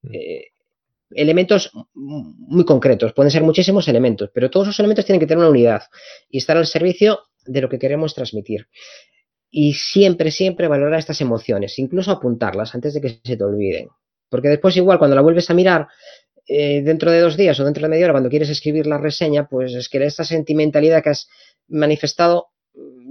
[0.03, 0.09] mm.
[0.13, 0.45] eh,
[1.13, 5.49] elementos muy concretos, pueden ser muchísimos elementos, pero todos esos elementos tienen que tener una
[5.49, 5.85] unidad
[6.29, 8.69] y estar al servicio de lo que queremos transmitir.
[9.51, 13.89] Y siempre, siempre valorar estas emociones, incluso apuntarlas antes de que se te olviden.
[14.29, 15.89] Porque después igual cuando la vuelves a mirar
[16.47, 19.49] eh, dentro de dos días o dentro de media hora, cuando quieres escribir la reseña,
[19.49, 21.27] pues es que esta sentimentalidad que has
[21.69, 22.49] manifestado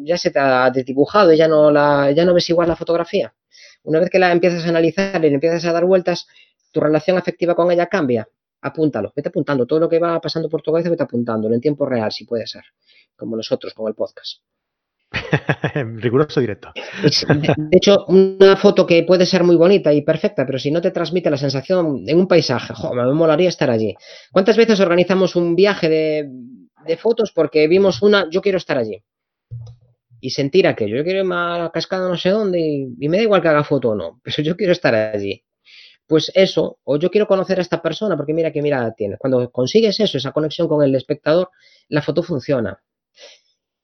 [0.04, 3.34] ya se te ha desdibujado y ya no, la, ya no ves igual la fotografía.
[3.84, 6.28] Una vez que la empiezas a analizar y le empiezas a dar vueltas,
[6.72, 8.28] tu relación afectiva con ella cambia.
[8.62, 9.66] Apúntalo, vete apuntando.
[9.66, 12.48] Todo lo que va pasando por tu cabeza, vete apuntándolo en tiempo real, si puede
[12.48, 12.64] ser.
[13.16, 14.42] Como nosotros con el podcast.
[15.96, 16.72] Riguroso directo.
[17.02, 20.92] De hecho, una foto que puede ser muy bonita y perfecta, pero si no te
[20.92, 23.96] transmite la sensación en un paisaje, me molaría estar allí.
[24.32, 26.30] ¿Cuántas veces organizamos un viaje de
[26.86, 29.04] de fotos porque vimos una, yo quiero estar allí.
[30.22, 30.98] Y sentir aquello.
[30.98, 33.64] Yo quiero irme a la cascada no sé dónde y, me da igual que haga
[33.64, 35.44] foto o no, pero yo quiero estar allí.
[36.08, 39.18] Pues eso, o yo quiero conocer a esta persona porque mira qué mirada tiene.
[39.18, 41.50] Cuando consigues eso, esa conexión con el espectador,
[41.90, 42.80] la foto funciona.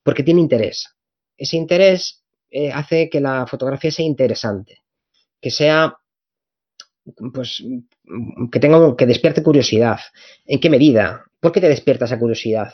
[0.04, 0.88] Porque tiene interés.
[1.36, 4.84] Ese interés eh, hace que la fotografía sea interesante.
[5.40, 5.98] Que sea
[7.34, 7.64] pues
[8.52, 10.00] que tenga que despierte curiosidad.
[10.46, 11.26] ¿En qué medida?
[11.40, 12.74] ¿Por qué te despierta esa curiosidad?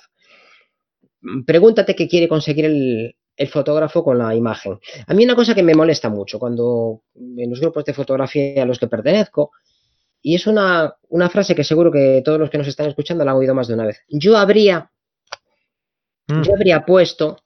[1.45, 3.15] Pregúntate qué quiere conseguir el,
[3.49, 4.79] fotógrafo con la imagen.
[5.05, 8.65] A mí una cosa que me molesta mucho cuando en los grupos de fotografía a
[8.65, 9.51] los que pertenezco,
[10.21, 10.95] y es una,
[11.29, 13.75] frase que seguro que todos los que nos están escuchando la han oído más de
[13.75, 14.01] una vez.
[14.07, 14.91] Yo habría,
[16.27, 16.41] mm.
[16.41, 17.37] yo habría puesto,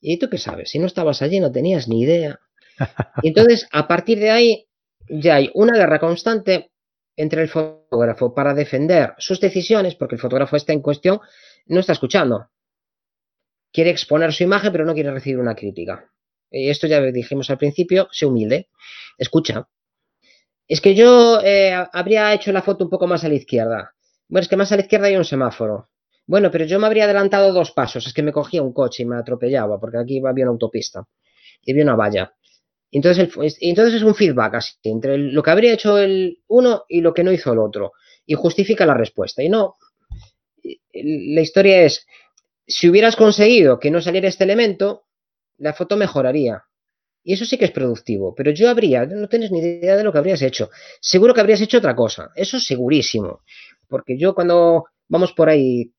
[0.00, 0.70] ¿y tú qué sabes?
[0.70, 2.40] Si no estabas allí no tenías ni idea.
[3.22, 4.66] Y entonces, a partir de ahí,
[5.08, 6.72] ya hay una guerra constante
[7.16, 11.20] entre el fotógrafo para defender sus decisiones, porque el fotógrafo está en cuestión
[11.66, 12.50] no está escuchando.
[13.72, 16.10] Quiere exponer su imagen, pero no quiere recibir una crítica.
[16.50, 18.68] Esto ya dijimos al principio, sé humilde,
[19.18, 19.68] escucha.
[20.68, 23.94] Es que yo eh, habría hecho la foto un poco más a la izquierda.
[24.28, 25.90] Bueno, es que más a la izquierda hay un semáforo.
[26.26, 28.06] Bueno, pero yo me habría adelantado dos pasos.
[28.06, 31.06] Es que me cogía un coche y me atropellaba, porque aquí había una autopista
[31.62, 32.34] y había una valla.
[32.90, 33.28] Entonces,
[33.60, 37.24] entonces es un feedback así, entre lo que habría hecho el uno y lo que
[37.24, 37.92] no hizo el otro.
[38.24, 39.42] Y justifica la respuesta.
[39.42, 39.76] Y no,
[40.92, 42.06] la historia es,
[42.66, 45.06] si hubieras conseguido que no saliera este elemento,
[45.58, 46.64] la foto mejoraría.
[47.22, 50.12] Y eso sí que es productivo, pero yo habría, no tienes ni idea de lo
[50.12, 50.68] que habrías hecho.
[51.00, 53.40] Seguro que habrías hecho otra cosa, eso segurísimo.
[53.88, 55.90] Porque yo cuando vamos por ahí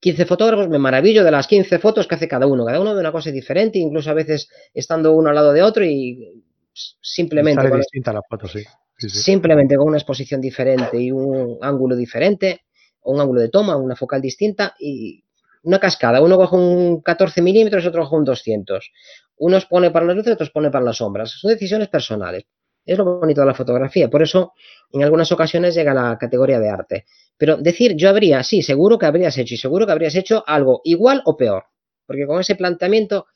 [0.00, 2.64] 15 fotógrafos, me maravillo de las 15 fotos que hace cada uno.
[2.64, 5.84] Cada uno de una cosa diferente, incluso a veces estando uno al lado de otro
[5.84, 7.68] y simplemente...
[7.68, 8.64] Con, distinta la foto, sí.
[8.96, 12.64] Simplemente con una exposición diferente y un ángulo diferente,
[13.04, 15.24] un ángulo de toma, una focal distinta y
[15.62, 16.20] una cascada.
[16.20, 18.92] Uno coge un 14 milímetros, otro coge un 200.
[19.36, 21.30] Uno pone para las luces, otros pone para las sombras.
[21.30, 22.44] Son decisiones personales.
[22.84, 24.10] Es lo bonito de la fotografía.
[24.10, 24.52] Por eso,
[24.92, 27.06] en algunas ocasiones llega a la categoría de arte.
[27.36, 30.80] Pero decir yo habría, sí, seguro que habrías hecho y seguro que habrías hecho algo
[30.84, 31.64] igual o peor.
[32.06, 33.26] Porque con ese planteamiento,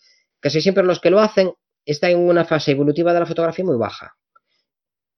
[0.40, 1.52] casi siempre los que lo hacen
[1.84, 4.16] están en una fase evolutiva de la fotografía muy baja.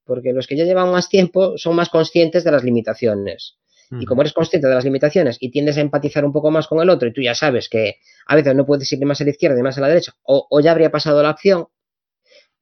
[0.04, 3.58] Porque los que ya llevan más tiempo son más conscientes de las limitaciones.
[3.98, 6.81] Y como eres consciente de las limitaciones y tiendes a empatizar un poco más con
[6.81, 9.31] el otro y tú ya sabes que a veces no puedes ir más a la
[9.31, 11.66] izquierda ni más a la derecha o ya habría pasado la acción,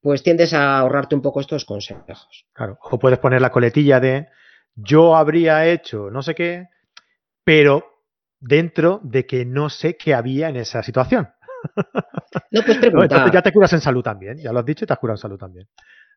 [0.00, 2.46] pues tiendes a ahorrarte un poco estos consejos.
[2.52, 4.28] Claro, o puedes poner la coletilla de
[4.74, 6.68] yo habría hecho no sé qué,
[7.44, 7.84] pero
[8.40, 11.28] dentro de que no sé qué había en esa situación.
[12.50, 13.04] No, puedes preguntar.
[13.04, 15.20] Entonces ya te curas en salud también, ya lo has dicho, te has curado en
[15.20, 15.66] salud también.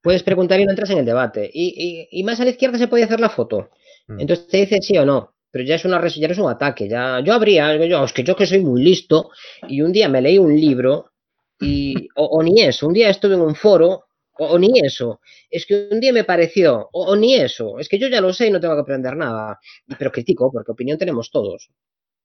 [0.02, 1.50] Puedes preguntar y no entras en el debate.
[1.54, 3.69] Y, más a la izquierda se puede hacer la foto.
[4.12, 4.21] Mm.
[4.21, 5.34] Entonces te dice sí o no.
[5.52, 6.88] Pero ya es una ya es un ataque.
[6.88, 9.32] Ya, yo habría, yo, es que yo que soy muy listo,
[9.67, 11.12] y un día me leí un libro
[11.60, 14.06] y, o, ni eso, un día estuve en un foro,
[14.38, 15.19] o, ni eso,
[15.50, 18.47] es que un día me pareció, o, ni eso, es que yo ya lo sé
[18.47, 19.60] y no tengo que aprender nada,
[20.00, 21.69] pero critico, porque opinión tenemos todos.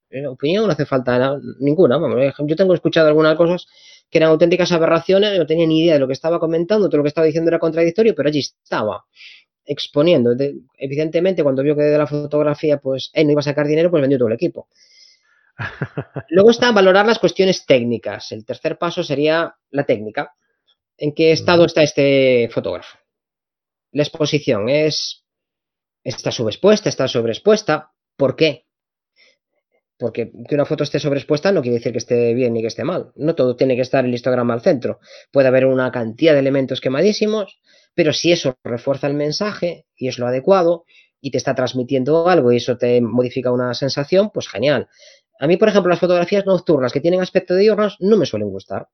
[0.08, 1.98] Eh, opinión no hace falta ninguna.
[2.38, 3.66] yo tengo escuchado algunas cosas
[4.08, 7.02] que eran auténticas aberraciones, no tenía ni idea de lo que estaba comentando, todo lo
[7.02, 9.04] que estaba diciendo era contradictorio, pero allí estaba
[9.66, 10.34] exponiendo.
[10.78, 14.00] evidentemente, cuando vio que de la fotografía, pues él no iba a sacar dinero, pues
[14.00, 14.68] vendió todo el equipo.
[16.30, 18.32] Luego está valorar las cuestiones técnicas.
[18.32, 20.34] El tercer paso sería la técnica.
[20.98, 22.98] ¿En qué estado está este fotógrafo?
[23.92, 25.24] La exposición es
[26.04, 27.92] está subexpuesta, está sobreexpuesta.
[28.16, 28.64] ¿Por qué?
[29.98, 32.84] Porque que una foto esté sobreexpuesta no quiere decir que esté bien ni que esté
[32.84, 33.12] mal.
[33.16, 35.00] No todo tiene que estar el histograma al centro.
[35.30, 37.60] Puede haber una cantidad de elementos quemadísimos,
[37.96, 40.84] pero si eso refuerza el mensaje y es lo adecuado
[41.20, 44.88] y te está transmitiendo algo y eso te modifica una sensación, pues genial.
[45.40, 48.50] A mí, por ejemplo, las fotografías nocturnas que tienen aspecto de diurnas no me suelen
[48.50, 48.88] gustar.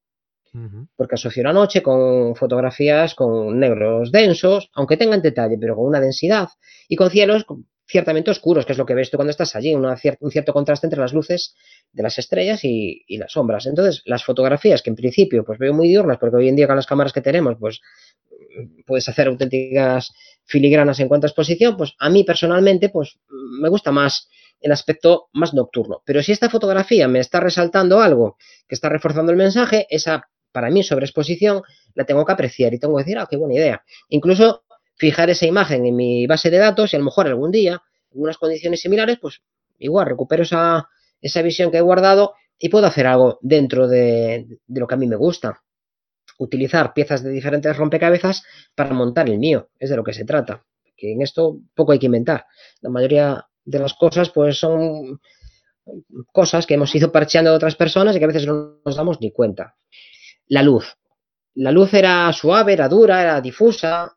[0.97, 5.99] Porque asocio la noche con fotografías con negros densos, aunque tengan detalle, pero con una
[5.99, 6.49] densidad,
[6.89, 7.47] y con cielos
[7.87, 9.97] ciertamente oscuros, que es lo que ves tú cuando estás allí, un
[10.31, 11.55] cierto contraste entre las luces
[11.93, 13.67] de las estrellas y, las sombras.
[13.67, 16.77] Entonces, las fotografías que en principio pues veo muy diurnas, porque hoy en día con
[16.77, 17.81] las cámaras que tenemos, pues
[18.87, 20.13] puedes hacer auténticas
[20.45, 24.29] filigranas en cuanto a exposición, pues a mí personalmente, pues me gusta más
[24.61, 26.03] el aspecto más nocturno.
[26.05, 28.37] Pero si esta fotografía me está resaltando algo
[28.69, 31.63] que está reforzando el mensaje, esa para mí sobreexposición
[31.95, 33.83] la tengo que apreciar y tengo que decir, ah, qué buena idea.
[34.09, 34.65] Incluso
[34.97, 38.23] fijar esa imagen en mi base de datos y a lo mejor algún día, en
[38.23, 39.43] unas condiciones similares, pues
[39.79, 40.89] igual recupero esa,
[41.21, 44.99] esa visión que he guardado y puedo hacer algo dentro de, de lo que a
[44.99, 45.63] mí me gusta.
[46.43, 48.43] Utilizar piezas de diferentes rompecabezas
[48.75, 50.65] para montar el mío, es de lo que se trata.
[50.97, 52.47] Que en esto poco hay que inventar.
[52.81, 55.21] La mayoría de las cosas, pues son
[56.33, 59.21] cosas que hemos ido parcheando de otras personas y que a veces no nos damos
[59.21, 59.77] ni cuenta.
[60.49, 60.97] La luz.
[61.55, 64.17] La luz era suave, era dura, era difusa.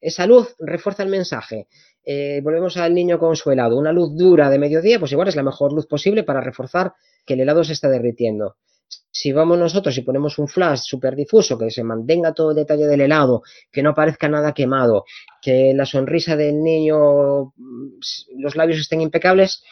[0.00, 1.68] Esa luz refuerza el mensaje.
[2.02, 3.76] Eh, volvemos al niño con su helado.
[3.76, 6.94] Una luz dura de mediodía, pues igual es la mejor luz posible para reforzar
[7.26, 8.56] que el helado se está derritiendo.
[8.88, 12.86] Si vamos nosotros y ponemos un flash súper difuso, que se mantenga todo el detalle
[12.86, 15.04] del helado, que no aparezca nada quemado,
[15.40, 17.98] que la sonrisa del niño, mm,
[18.36, 19.64] los labios estén impecables,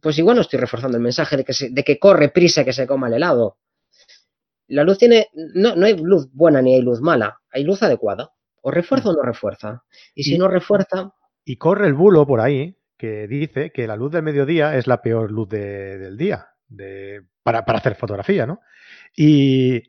[0.00, 2.86] pues igual no estoy reforzando el mensaje de que, de que corre prisa que se
[2.86, 3.58] coma el helado.
[4.68, 8.30] La luz tiene, no, no hay luz buena ni hay luz mala, hay luz adecuada.
[8.62, 9.82] O refuerza o no refuerza.
[10.14, 11.12] Y si no refuerza...
[11.44, 15.02] Y corre el bulo por ahí que dice que la luz del mediodía es la
[15.02, 16.53] peor luz del día
[17.42, 18.60] para, hacer fotografía, ¿no?
[19.16, 19.82] Y,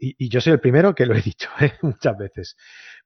[0.00, 1.72] yo soy el primero que lo he dicho ¿eh?
[1.82, 2.56] muchas veces.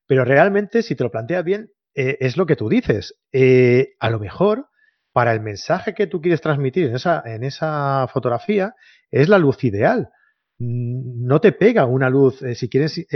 [0.07, 3.15] Pero realmente, si te lo planteas bien, eh, es lo que tú dices.
[3.33, 4.69] Eh, a lo mejor,
[5.13, 8.75] para el mensaje que tú quieres transmitir en esa, en esa fotografía,
[9.11, 10.11] es la luz ideal.
[10.59, 13.07] Mm, no te pega una luz, si quieres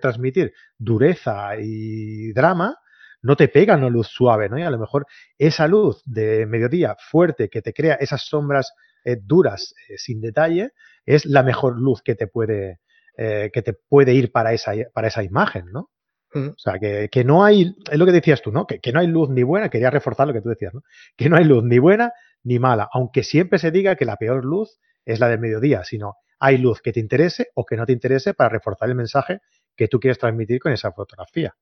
[0.00, 2.76] transmitir dureza y drama,
[3.22, 4.58] no te pega una luz suave, ¿no?
[4.58, 5.06] Y a lo mejor
[5.38, 8.72] esa luz de mediodía fuerte que te crea esas sombras
[9.04, 10.70] eh, duras, eh, sin detalle,
[11.04, 12.80] es la mejor luz que te puede,
[13.16, 15.90] eh, que te puede ir para esa, para esa imagen, ¿no?
[16.34, 18.66] O sea, que, que, no hay, es lo que decías tú, ¿no?
[18.66, 20.82] Que, que, no hay luz ni buena, quería reforzar lo que tú decías, ¿no?
[21.14, 24.42] Que no hay luz ni buena ni mala, aunque siempre se diga que la peor
[24.42, 27.92] luz es la del mediodía, sino hay luz que te interese o que no te
[27.92, 29.40] interese para reforzar el mensaje
[29.76, 31.54] que tú quieres transmitir con esa fotografía.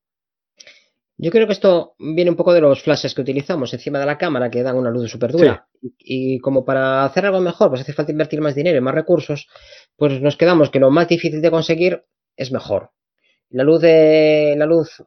[1.22, 4.16] Yo creo que esto viene un poco de los flashes que utilizamos encima de la
[4.16, 5.66] cámara que dan una luz súper dura.
[5.98, 9.46] Y, como para hacer algo mejor, pues hace falta invertir más dinero y más recursos,
[9.96, 12.04] pues nos quedamos que lo más difícil de conseguir
[12.36, 12.92] es mejor.
[13.50, 15.04] La luz de la luz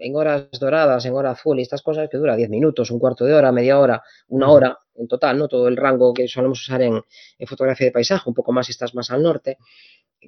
[0.00, 3.24] en horas doradas, en hora azul y estas cosas que dura 10 minutos, un cuarto
[3.24, 5.48] de hora, media hora, una hora en total, ¿no?
[5.48, 7.00] Todo el rango que solemos usar en,
[7.46, 9.56] fotografía de paisaje, un poco más si estás más al norte.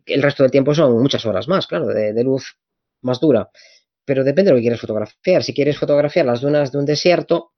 [0.07, 2.57] El resto del tiempo son muchas horas más, claro, de luz
[3.03, 3.51] más dura
[4.07, 5.43] pero depende de lo que quieres fotografiar.
[5.43, 7.53] Si quieres fotografiar las dunas de un desierto,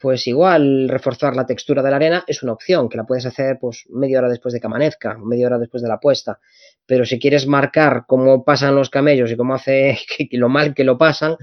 [0.00, 3.58] pues igual reforzar la textura de la arena es una opción, que la puedes hacer
[3.60, 6.40] pues media hora después de que amanezca, media hora después de la puesta.
[6.86, 9.98] Pero si quieres marcar cómo pasan los camellos y cómo hace
[10.32, 11.36] lo mal que lo pasan,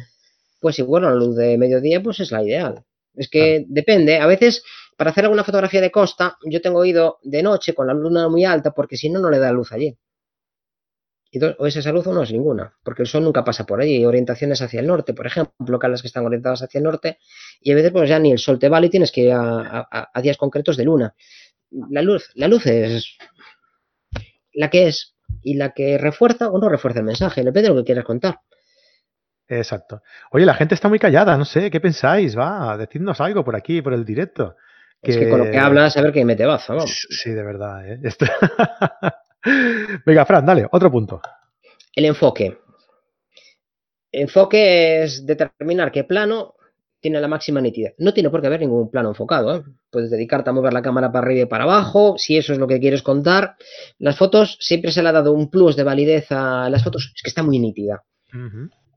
[0.60, 2.84] pues igual a la luz de mediodía pues es la ideal.
[3.16, 4.64] Es que depende, a veces
[4.98, 8.46] para hacer alguna fotografía de costa yo tengo ido de noche con la luna muy
[8.46, 9.98] alta porque si no no le da luz allí
[11.58, 13.98] o es esa luz o no es ninguna, porque el sol nunca pasa por allí.
[13.98, 17.20] Hay orientaciones hacia el norte, por ejemplo, calas que están orientadas hacia el norte,
[17.62, 20.12] y a veces pues ya ni el sol te vale y tienes que ir a,
[20.22, 21.16] días concretos de luna.
[21.90, 23.18] La luz, la luz es
[24.54, 27.82] la que es y la que refuerza o no refuerza el mensaje, depende de lo
[27.82, 28.40] que quieras contar.
[29.48, 30.02] Exacto.
[30.32, 32.38] Oye, la gente está muy callada, no sé, ¿qué pensáis?
[32.38, 34.56] Va, decidnos algo por aquí, por el directo.
[35.02, 37.08] Es que con lo que hablas, a ver qué mete baza, vamos.
[37.10, 38.00] Sí, de verdad, ¿eh?
[40.06, 41.22] Venga, Fran, dale, otro punto.
[41.96, 42.58] El enfoque.
[44.12, 46.56] Enfoque es determinar qué plano
[47.02, 47.96] tiene la máxima nitidez.
[47.98, 49.56] No tiene por qué haber ningún plano enfocado.
[49.56, 49.64] ¿eh?
[49.90, 52.68] Puedes dedicarte a mover la cámara para arriba y para abajo, si eso es lo
[52.68, 53.56] que quieres contar.
[53.98, 57.22] Las fotos siempre se le ha dado un plus de validez a las fotos, es
[57.24, 58.04] que está muy nítida.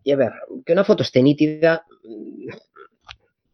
[0.05, 0.33] Y a ver,
[0.65, 1.85] que una foto esté nítida,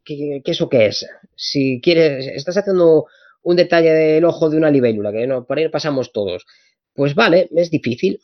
[0.05, 1.07] ¿qué, eso qué es?
[1.37, 3.07] Si quieres, estás haciendo
[3.43, 6.45] un detalle del ojo de una libélula, que no, por ahí pasamos todos.
[6.95, 8.19] Pues vale, es difícil.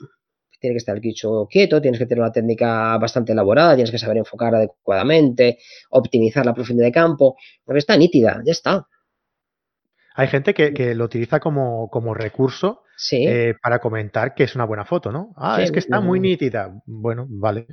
[0.59, 3.99] Tiene que estar el quicho quieto, tienes que tener una técnica bastante elaborada, tienes que
[3.99, 5.59] saber enfocar adecuadamente,
[5.91, 8.87] optimizar la profundidad de campo, pero está nítida, ya está.
[10.19, 15.12] Hay gente que, lo utiliza como, recurso eh, para comentar que es una buena foto,
[15.12, 15.35] ¿no?
[15.37, 16.73] Ah, es que está muy nítida.
[16.87, 17.67] Bueno, vale.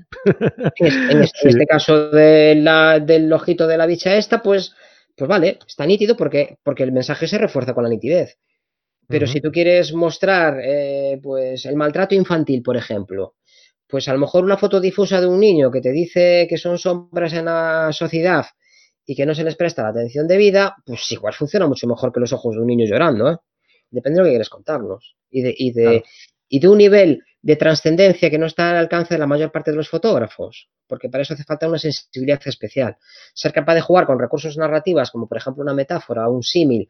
[0.75, 4.75] En, este, caso del ojito de la bicha esta, pues,
[5.15, 8.37] pues vale, está nítido porque, porque el mensaje se refuerza con la nitidez.
[9.07, 13.35] Pero si tú quieres mostrar eh, pues el maltrato infantil, por ejemplo,
[13.87, 16.77] pues a lo mejor una foto difusa de un niño que te dice que son
[16.77, 18.45] sombras en la sociedad
[19.05, 22.19] y que no se les presta la atención debida, pues igual funciona mucho mejor que
[22.19, 23.37] los ojos de un niño llorando, ¿eh?
[23.91, 25.15] Depende de lo que quieres contarnos.
[25.29, 26.03] Y de, y de,
[26.47, 29.71] y de un nivel de trascendencia que no está al alcance de la mayor parte
[29.71, 32.97] de los fotógrafos, porque para eso hace falta una sensibilidad especial.
[33.33, 36.89] Ser capaz de jugar con recursos narrativas, como por ejemplo una metáfora o un símil,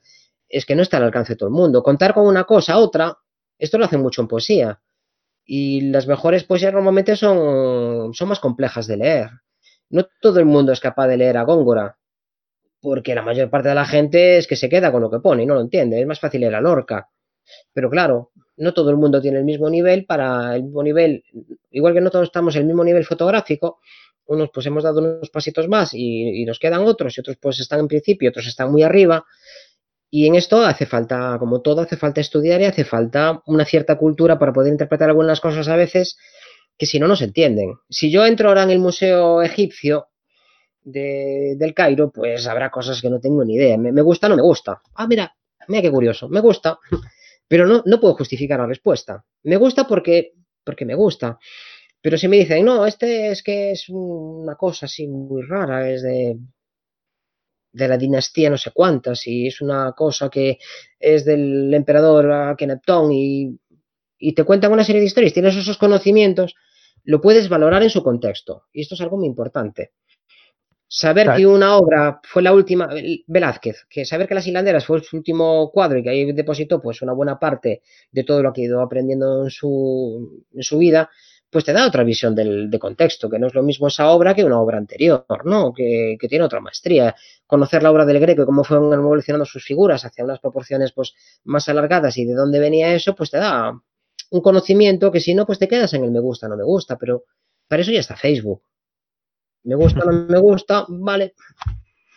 [0.54, 1.82] es que no está al alcance de todo el mundo.
[1.82, 3.18] Contar con una cosa, otra,
[3.58, 4.80] esto lo hacen mucho en poesía.
[5.43, 9.30] Y las mejores poesías normalmente son, son más complejas de leer.
[9.89, 11.97] No todo el mundo es capaz de leer a Góngora,
[12.80, 15.41] porque la mayor parte de la gente es que se queda con lo que pone
[15.41, 15.99] y no lo entiende.
[15.99, 17.10] Es más fácil leer a Lorca.
[17.74, 21.24] Pero claro, no todo el mundo tiene el mismo nivel para el mismo nivel,
[21.72, 23.80] igual que no todos estamos en el mismo nivel fotográfico,
[24.28, 27.60] unos pues hemos dado unos pasitos más y, y, nos quedan otros y otros pues
[27.60, 29.26] están en principio, otros están muy arriba
[30.16, 33.97] y en esto hace falta, como todo, hace falta estudiar y hace falta una cierta
[33.97, 36.18] cultura para poder interpretar algunas cosas a veces
[36.78, 37.74] que si no, no se entienden.
[37.89, 40.09] Si yo entro ahora en el Museo Egipcio
[40.84, 43.76] del Cairo, pues habrá cosas que no tengo ni idea.
[43.76, 44.84] Me, gusta o no me gusta.
[44.93, 45.36] Ah, mira,
[45.68, 46.78] mira qué curioso, me gusta,
[47.47, 49.26] pero no, no puedo justificar la respuesta.
[49.41, 50.34] Me gusta porque,
[50.64, 51.39] porque me gusta.
[52.03, 56.03] Pero si me dicen, no, este es que es una cosa así muy rara, es
[56.03, 56.38] de
[57.74, 60.59] de la dinastía no sé cuántas y es una cosa que
[60.99, 63.59] es del emperador Akenatón y,
[64.17, 66.55] y te cuentan una serie de historias, tienes esos conocimientos,
[67.03, 68.63] lo puedes valorar en su contexto.
[68.71, 69.91] Y esto es algo muy importante.
[70.88, 72.88] Saber que una obra fue la última,
[73.26, 77.01] Velázquez, que saber que Las Hilanderas fue su último cuadro y que ahí depositó pues
[77.01, 81.09] una buena parte de todo lo que ha ido aprendiendo en su, en su vida,
[81.54, 84.34] pues te da otra visión del, de contexto, que no es lo mismo esa obra
[84.34, 85.72] que una obra anterior, ¿no?
[85.74, 87.16] Que, tiene otra maestría.
[87.47, 91.14] Conocer la obra del Greco y cómo fueron evolucionando sus figuras hacia unas proporciones pues,
[91.45, 93.72] más alargadas y de dónde venía eso, pues te da
[94.32, 96.97] un conocimiento que si no, pues te quedas en el me gusta, no me gusta,
[96.97, 97.24] pero
[97.68, 98.64] para eso ya está Facebook.
[99.64, 101.36] Me gusta, no me gusta, vale,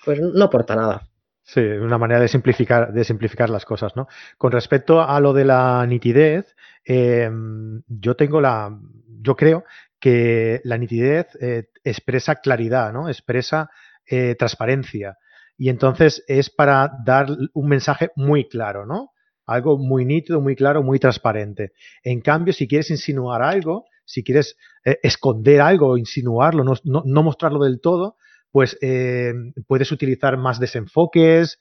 [0.05, 1.07] pues no aporta nada.
[1.49, 4.09] Sí, una manera de simplificar, de simplificar las cosas, ¿no?
[4.37, 8.77] Con respecto a lo de la nitidez, em, yo tengo la,
[9.23, 9.65] yo creo
[10.01, 13.09] que la nitidez eh, expresa claridad, ¿no?
[13.09, 13.71] Expresa
[14.05, 15.19] eh, transparencia.
[15.57, 19.13] Y entonces es para dar un mensaje muy claro, ¿no?
[19.47, 21.73] Algo muy nítido, muy claro, muy transparente.
[22.03, 27.81] En cambio, si quieres insinuar algo, si quieres eh, esconder algo, insinuarlo, no, mostrarlo del
[27.81, 28.17] todo,
[28.57, 29.35] pues eh,
[29.67, 31.59] puedes utilizar más desenfoques,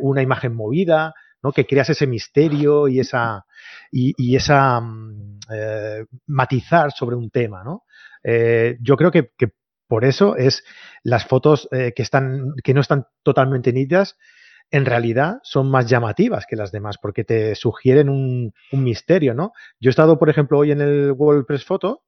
[0.00, 1.12] una imagen movida,
[1.42, 1.52] ¿no?
[1.52, 3.44] que creas ese misterio y esa,
[3.92, 5.40] y, esa mm,
[6.28, 7.62] matizar sobre un tema.
[7.62, 7.82] ¿no?
[8.80, 9.48] yo creo que, que,
[9.86, 10.64] por eso es
[11.02, 14.16] las fotos que, están, que no están totalmente nítidas,
[14.70, 19.52] en realidad son más llamativas que las demás porque te sugieren un, misterio, ¿no?
[19.78, 22.02] Yo he estado, por ejemplo, hoy en el World Press Photo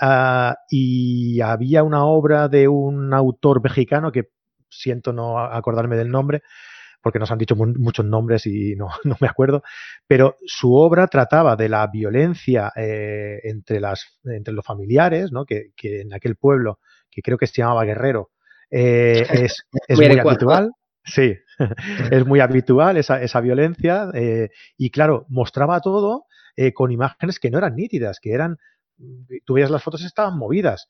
[0.00, 4.30] ah, y había una obra de un autor mexicano que
[4.68, 6.42] siento no acordarme del nombre
[7.02, 8.88] porque nos han dicho muchos nombres y no,
[9.20, 9.62] me acuerdo,
[10.06, 15.44] pero su obra trataba de la violencia eh, entre, las, entre los familiares, ¿no?
[15.44, 16.78] que, en aquel pueblo,
[17.10, 18.30] que creo que se llamaba Guerrero,
[18.70, 20.72] eh, es, es muy habitual.
[21.04, 21.36] Sí,
[22.10, 26.26] es muy habitual esa, esa violencia eh, y claro, mostraba todo
[26.56, 28.58] eh, con imágenes que no eran nítidas, que eran,
[29.44, 30.88] tú veías las fotos estaban movidas,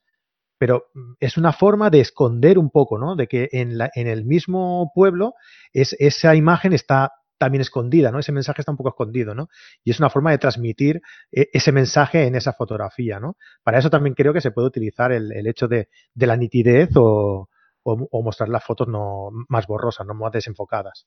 [0.59, 3.17] pero mm, es una forma de esconder un poco, ¿no?
[3.17, 5.35] De que en, la, en el mismo pueblo
[5.73, 8.21] es, esa imagen está también escondida, ¿no?
[8.21, 9.49] Ese mensaje está un poco escondido, ¿no?
[9.83, 11.03] Y es una forma de transmitir
[11.33, 13.37] eh, ese mensaje en esa fotografía, ¿no?
[13.65, 16.91] Para eso también creo que se puede utilizar el, el hecho de, de la nitidez
[16.95, 17.49] o,
[17.83, 21.07] o, mostrar las fotos no más borrosas, no más desenfocadas.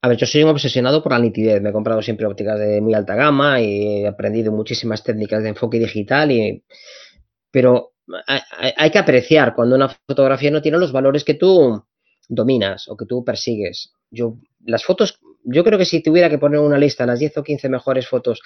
[0.00, 1.62] A ver, yo soy un obsesionado por la nitidez.
[1.62, 5.50] Me he comprado siempre ópticas de muy alta gama y he aprendido muchísimas técnicas de
[5.50, 6.32] enfoque digital.
[6.32, 6.64] Y...
[7.50, 7.92] Pero
[8.26, 11.84] hay, que apreciar cuando una fotografía no tiene los valores que tú
[12.28, 13.92] dominas o que tú persigues.
[14.10, 17.44] Yo, las fotos, yo creo que si tuviera que poner una lista, las 10 o
[17.44, 18.40] 15 mejores fotos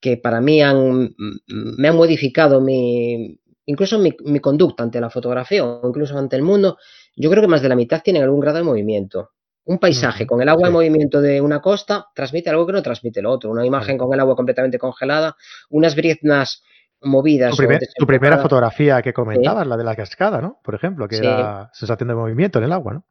[0.00, 1.14] que para mí han,
[1.46, 6.42] me han modificado mi, incluso mi, mi, conducta ante la fotografía o incluso ante el
[6.42, 6.76] mundo,
[7.16, 9.30] yo creo que más de la mitad tienen algún grado de movimiento.
[9.66, 13.20] Un paisaje con el agua en movimiento de una costa transmite algo que no transmite
[13.20, 13.50] el otro.
[13.50, 15.36] Una imagen con el agua completamente congelada,
[15.70, 16.62] unas briznas
[17.02, 17.56] movidas.
[17.56, 20.60] Tu, primera fotografía que comentabas, la de la cascada, ¿no?
[20.62, 23.04] Por ejemplo, que era sensación de movimiento en el agua, ¿no?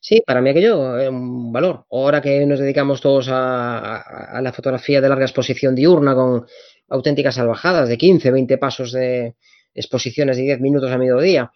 [0.00, 1.86] Sí, para mí aquello es un valor.
[1.90, 6.46] Ahora que nos dedicamos todos a, a, la fotografía de larga exposición diurna con
[6.88, 9.34] auténticas salvajadas de 15, 20 pasos de,
[9.76, 11.52] exposiciones de 10 minutos a mediodía,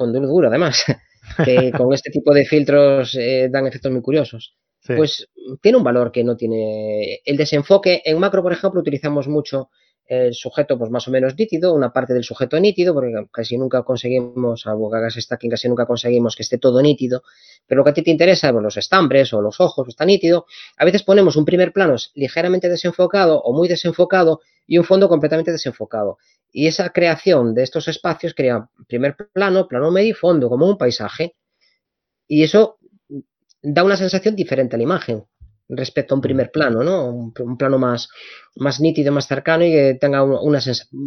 [0.00, 0.82] con duro duro además,
[1.44, 4.56] que con este tipo de filtros eh, dan efectos muy curiosos.
[4.86, 5.28] Pues
[5.60, 8.00] tiene un valor que no tiene el desenfoque.
[8.02, 9.68] En macro, por ejemplo, utilizamos mucho
[10.06, 13.82] el sujeto pues más o menos nítido, una parte del sujeto nítido, porque casi nunca
[13.82, 17.22] conseguimos, salvo que hagas stacking, casi nunca conseguimos que esté todo nítido,
[17.66, 20.46] pero lo que a ti te interesa, pues los estambres o los ojos, está nítido,
[20.78, 25.52] a veces ponemos un primer plano ligeramente desenfocado o muy desenfocado y un fondo completamente
[25.52, 26.18] desenfocado.
[26.52, 30.76] Y esa creación de estos espacios crea primer plano, plano medio y fondo, como un
[30.76, 31.36] paisaje.
[32.26, 32.78] Y eso
[33.62, 35.24] da una sensación diferente a la imagen
[35.68, 37.06] respecto a un primer plano, ¿no?
[37.06, 38.08] Un, plano más,
[38.56, 41.00] más nítido, más cercano y que tenga una, sensación.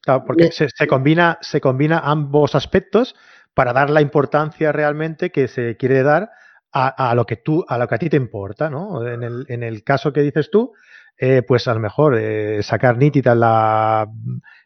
[0.00, 3.14] Claro, porque se, combina, se combina ambos aspectos
[3.54, 6.30] para dar la importancia realmente que se quiere dar
[6.78, 9.06] a, lo que tú, a lo que a ti te importa, ¿no?
[9.06, 10.72] En el, en el caso que dices tú,
[11.18, 14.06] eh, pues a lo mejor eh, sacar nítida la,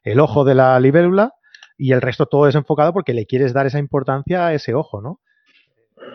[0.02, 1.34] el ojo de la libélula
[1.78, 5.20] y el resto todo desenfocado porque le quieres dar esa importancia a ese ojo, ¿no?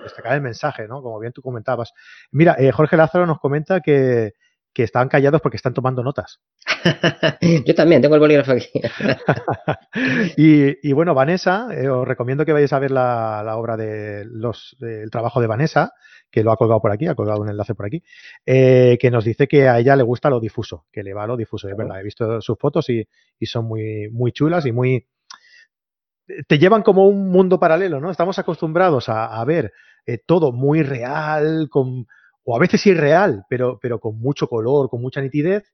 [0.04, 1.02] Destacar el mensaje, ¿no?
[1.02, 1.94] Como bien tú comentabas.
[2.32, 4.34] Mira, eh, Jorge Lázaro nos comenta que,
[4.76, 6.42] que estaban callados porque están tomando notas.
[7.66, 8.70] Yo también tengo el bolígrafo aquí.
[10.36, 15.10] y, bueno, Vanessa, eh, os recomiendo que vayáis a ver la, obra de los, el
[15.10, 15.94] trabajo de Vanessa,
[16.30, 18.04] que lo ha colgado por aquí, ha colgado un enlace por aquí,
[18.46, 21.38] eh, que nos dice que a ella le gusta lo difuso, que le va lo
[21.38, 21.70] difuso.
[21.70, 23.08] Es verdad, he visto sus fotos y,
[23.44, 25.08] son muy, muy chulas y muy...
[26.50, 28.12] Te llevan como un mundo paralelo, ¿no?
[28.12, 29.72] Estamos acostumbrados a, ver
[30.06, 32.08] eh, todo muy real, con
[32.46, 35.74] o a veces irreal, pero, pero con mucho color, con mucha nitidez,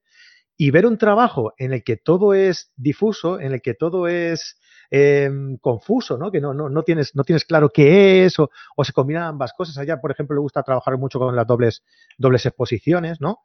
[0.57, 4.57] y ver un trabajo en el que todo es difuso, en el que todo es
[4.89, 6.31] em, confuso, ¿no?
[6.31, 8.49] que no, no, no, tienes, no tienes claro qué es, o,
[8.83, 9.77] se combinan ambas cosas.
[9.77, 11.83] Allá, por ejemplo, le gusta trabajar mucho con las dobles,
[12.17, 13.39] dobles exposiciones, ¿no?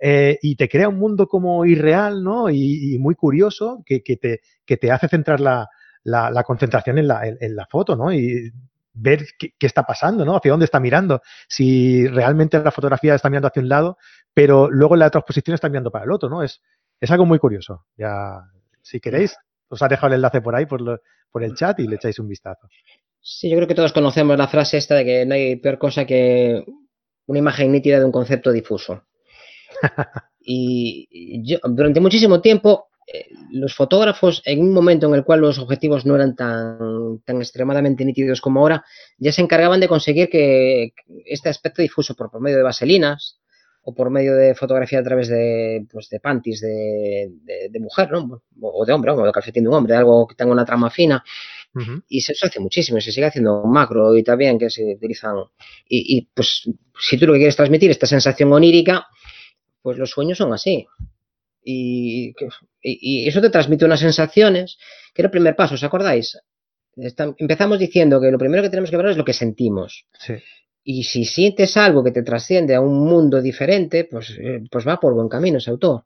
[0.00, 2.50] Eh, y te crea un mundo como irreal, ¿no?
[2.50, 5.68] Y, muy curioso que, que, te, que te hace centrar la,
[6.04, 8.10] la, concentración en la, en la foto, ¿no?
[8.94, 10.36] Ver qué, está pasando, ¿no?
[10.36, 11.22] Hacia dónde está mirando.
[11.48, 13.98] Si realmente la fotografía está mirando hacia un lado,
[14.34, 16.42] pero luego la transposición está mirando para el otro, ¿no?
[16.42, 16.60] Es,
[17.00, 17.86] es algo muy curioso.
[17.96, 18.40] Ya,
[18.82, 19.36] si queréis,
[19.68, 22.28] os ha dejado el enlace por ahí, por, por el chat y le echáis un
[22.28, 22.68] vistazo.
[23.20, 26.04] Sí, yo creo que todos conocemos la frase esta de que no hay peor cosa
[26.04, 26.64] que
[27.26, 29.04] una imagen nítida de un concepto difuso.
[30.40, 32.88] y yo durante muchísimo tiempo
[33.50, 38.04] los fotógrafos, en un momento en el cual los objetivos no eran tan, tan extremadamente
[38.04, 38.84] nítidos como ahora,
[39.18, 40.92] ya se encargaban de conseguir que
[41.26, 43.38] este aspecto difuso por medio de vaselinas
[43.84, 47.32] o por medio de fotografía a través de, pues, de panties de,
[47.70, 48.42] de, mujer, ¿no?
[48.60, 51.22] O de hombre, o de calcetín de un hombre, algo que tenga una trama fina.
[52.06, 55.36] Y se, hace muchísimo, se sigue haciendo macro y también que se utilizan.
[55.88, 56.68] Y, y, pues,
[57.00, 59.06] si tú lo que quieres transmitir, esta sensación onírica,
[59.82, 60.86] pues los sueños son así.
[61.64, 62.34] Y,
[62.82, 64.78] y, eso te transmite unas sensaciones,
[65.14, 66.36] que era el primer paso, ¿os acordáis?
[66.94, 70.04] empezamos diciendo que lo primero que tenemos que ver es lo que sentimos.
[70.18, 70.34] Sí.
[70.84, 74.98] Y si sientes algo que te trasciende a un mundo diferente, pues, eh, pues va
[74.98, 76.04] por buen camino ese autor.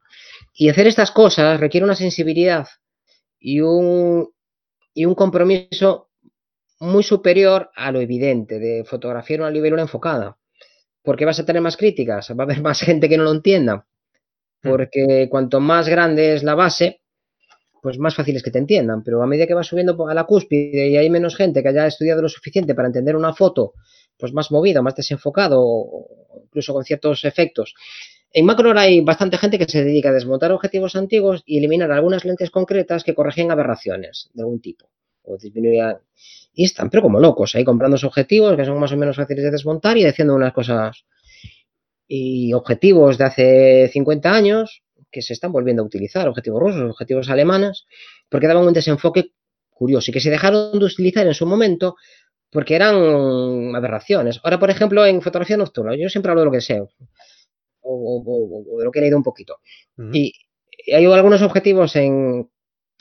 [0.53, 2.67] Y hacer estas cosas requiere una sensibilidad
[3.39, 4.29] y un,
[4.93, 6.11] y un compromiso
[6.81, 10.37] muy superior a lo evidente de fotografiar una libélula enfocada.
[11.03, 13.87] Porque vas a tener más críticas, va a haber más gente que no lo entienda.
[14.71, 17.01] Porque cuanto más grande es la base,
[17.83, 19.03] pues más fácil es que te entiendan.
[19.03, 21.87] Pero a medida que vas subiendo a la cúspide y hay menos gente que haya
[21.87, 23.75] estudiado lo suficiente para entender una foto
[24.19, 26.07] pues más movido, más desenfocado,
[26.45, 27.75] incluso con ciertos efectos.
[28.33, 32.25] En macro hay bastante gente que se dedica a desmontar objetivos antiguos y eliminar algunas
[32.25, 34.89] lentes concretas que corrigen aberraciones de algún tipo
[35.27, 35.37] o.
[36.59, 39.51] Y están, pero como locos, ahí comprando objetivos que son más o menos fáciles de
[39.51, 41.05] desmontar y haciendo unas cosas
[42.09, 47.31] y objetivos de hace 50 años que se están volviendo a utilizar, objetivos rusos, objetivos
[47.31, 47.87] alemanes,
[48.29, 49.33] porque daban un desenfoque
[49.71, 51.97] curioso y que se dejaron de utilizar en su momento
[52.51, 54.41] porque eran aberraciones.
[54.43, 56.81] Ahora, por ejemplo, en fotografía nocturna, yo siempre hablo de lo que sé,
[57.81, 59.59] o, de lo que he leído un poquito.
[60.13, 60.33] Y
[60.93, 62.49] hay algunos objetivos en,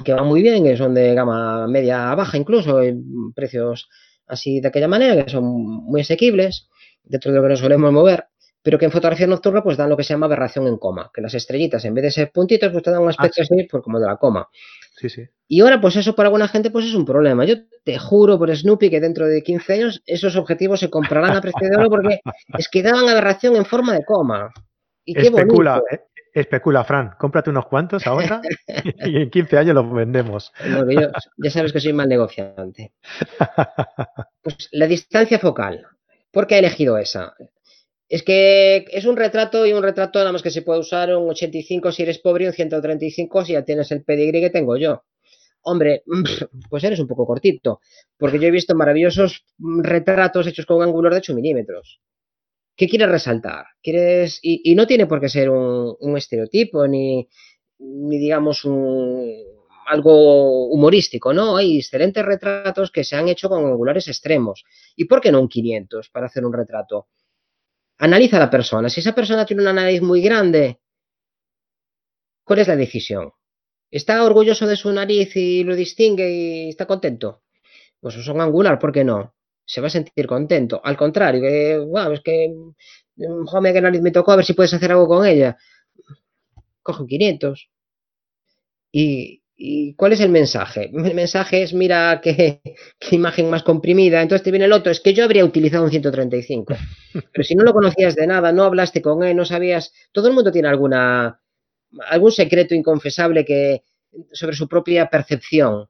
[0.04, 3.88] que van muy bien, que son de gama media baja incluso, en precios
[4.28, 6.68] así de aquella manera, que son muy asequibles,
[7.04, 8.26] dentro de lo que nos solemos mover,
[8.66, 11.22] pero que en fotografía nocturna pues dan lo que se llama aberración en coma, que
[11.22, 13.84] las estrellitas en vez de ser puntitos pues te dan un aspecto ah, así pues,
[13.84, 14.50] como de la coma.
[14.98, 15.22] Sí, sí.
[15.48, 17.46] Y ahora, pues eso para alguna gente, pues es un problema.
[17.46, 21.42] Yo te juro por Snoopy que dentro de 15 años esos objetivos se comprarán a
[21.42, 22.22] precio de oro porque
[22.58, 24.52] es que daban aberración en forma de coma.
[25.04, 26.00] Y especula, eh,
[26.34, 27.12] especula, Fran.
[27.20, 28.42] Cómprate unos cuantos ahora
[29.06, 30.52] y en 15 años los vendemos.
[31.38, 32.94] ya sabes que soy mal negociante.
[34.42, 35.88] Pues la distancia focal.
[36.32, 37.34] ¿Por qué he elegido esa?
[38.08, 41.30] Es que es un retrato y un retrato nada más que se puede usar un
[41.30, 45.04] 85 si eres pobre y un 135 si ya tienes el pedigrí que tengo yo.
[45.62, 46.04] Hombre,
[46.70, 47.80] pues eres un poco cortito,
[48.18, 52.00] porque yo he visto maravillosos retratos hechos con ángulos de 8 milímetros.
[52.76, 53.66] ¿Qué quieres resaltar?
[53.82, 57.28] ¿Quieres y, no tiene por qué ser un, estereotipo ni,
[57.80, 59.34] ni digamos un,
[59.86, 61.58] algo humorístico, ¿no?
[61.58, 64.66] Hay excelentes retratos que se han hecho con angulares extremos.
[64.96, 67.08] ¿Y por qué no un 500 para hacer un retrato?
[67.98, 68.90] Analiza a la persona.
[68.90, 70.80] Si esa persona tiene una nariz muy grande,
[72.44, 73.32] ¿cuál es la decisión?
[73.90, 77.44] ¿Está orgulloso de su nariz y lo distingue y está contento?
[78.00, 79.36] Pues es un angular, ¿por qué no?
[79.66, 80.82] Se va a sentir contento.
[80.84, 82.50] Al contrario, que, wow, es que,
[83.16, 85.58] mm, joder, qué nariz me tocó, a ver si puedes hacer algo con ella.
[86.84, 87.70] Coge 500.
[88.92, 90.92] Y, ¿Y cuál es el mensaje?
[90.94, 92.62] El mensaje es, mira qué,
[93.12, 94.22] imagen más comprimida.
[94.22, 96.76] Entonces te viene el otro, es que yo habría utilizado un 135.
[97.14, 100.34] Pero si no lo conocías de nada, no hablaste con él, no sabías, todo el
[100.34, 101.40] mundo tiene alguna,
[102.10, 103.84] algún secreto inconfesable que,
[104.34, 105.88] sobre su propia percepción.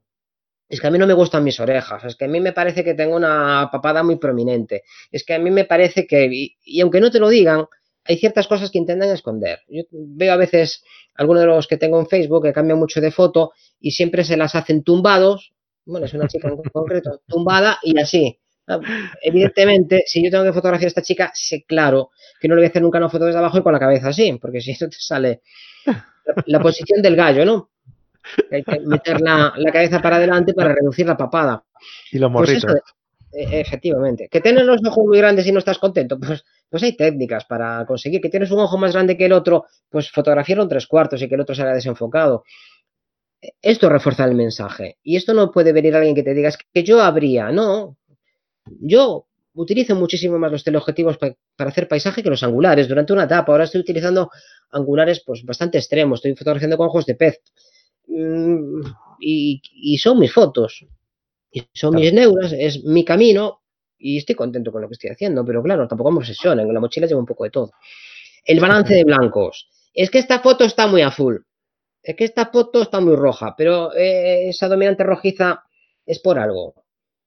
[0.68, 2.82] Es que a mí no me gustan mis orejas, es que a mí me parece
[2.82, 7.00] que tengo una papada muy prominente, es que a mí me parece que, y aunque
[7.00, 7.66] no te lo digan,
[8.02, 9.60] hay ciertas cosas que intentan esconder.
[9.68, 10.82] Yo veo a veces
[11.16, 14.36] algunos de los que tengo en Facebook que cambian mucho de foto y siempre se
[14.36, 15.52] las hacen tumbados.
[15.84, 18.38] Bueno, es una chica en concreto, tumbada y así.
[18.68, 18.80] Ah,
[19.22, 22.10] evidentemente, si yo tengo que fotografiar a esta chica, sé claro
[22.40, 24.08] que no le voy a hacer nunca una foto desde abajo y con la cabeza
[24.08, 25.42] así, porque si eso te sale
[26.46, 27.70] la, posición del gallo, ¿no?
[28.50, 31.62] Hay que meter la, cabeza para adelante para reducir la papada.
[32.10, 32.82] Y los pues morritos.
[33.32, 34.28] E, efectivamente.
[34.28, 36.18] ¿Que tienes los ojos muy grandes y no estás contento?
[36.18, 38.20] Pues, pues hay técnicas para conseguir.
[38.20, 39.66] ¿Que tienes un ojo más grande que el otro?
[39.88, 42.44] Pues fotografiarlo en tres cuartos y que el otro salga desenfocado.
[43.62, 44.98] Esto refuerza el mensaje.
[45.02, 47.50] Y esto no puede venir alguien que te diga, que yo habría.
[47.50, 47.96] No.
[48.80, 52.88] Yo utilizo muchísimo más los teleobjetivos para hacer paisaje que los angulares.
[52.88, 54.30] Durante una etapa, ahora estoy utilizando
[54.70, 56.18] angulares pues bastante extremos.
[56.18, 57.40] Estoy fotografiando con ojos de pez.
[58.08, 58.80] Mm,
[59.20, 60.86] y son mis fotos
[61.72, 63.62] son mis neuras, es mi camino
[63.98, 66.80] y estoy contento con lo que estoy haciendo, pero claro, tampoco me obsesiono, en la
[66.80, 67.72] mochila llevo un poco de todo.
[68.44, 69.68] El balance de blancos.
[69.92, 71.46] Es que esta foto está muy azul.
[72.02, 75.64] Es que esta foto está muy roja, pero eh, esa dominante rojiza
[76.04, 76.74] es por algo.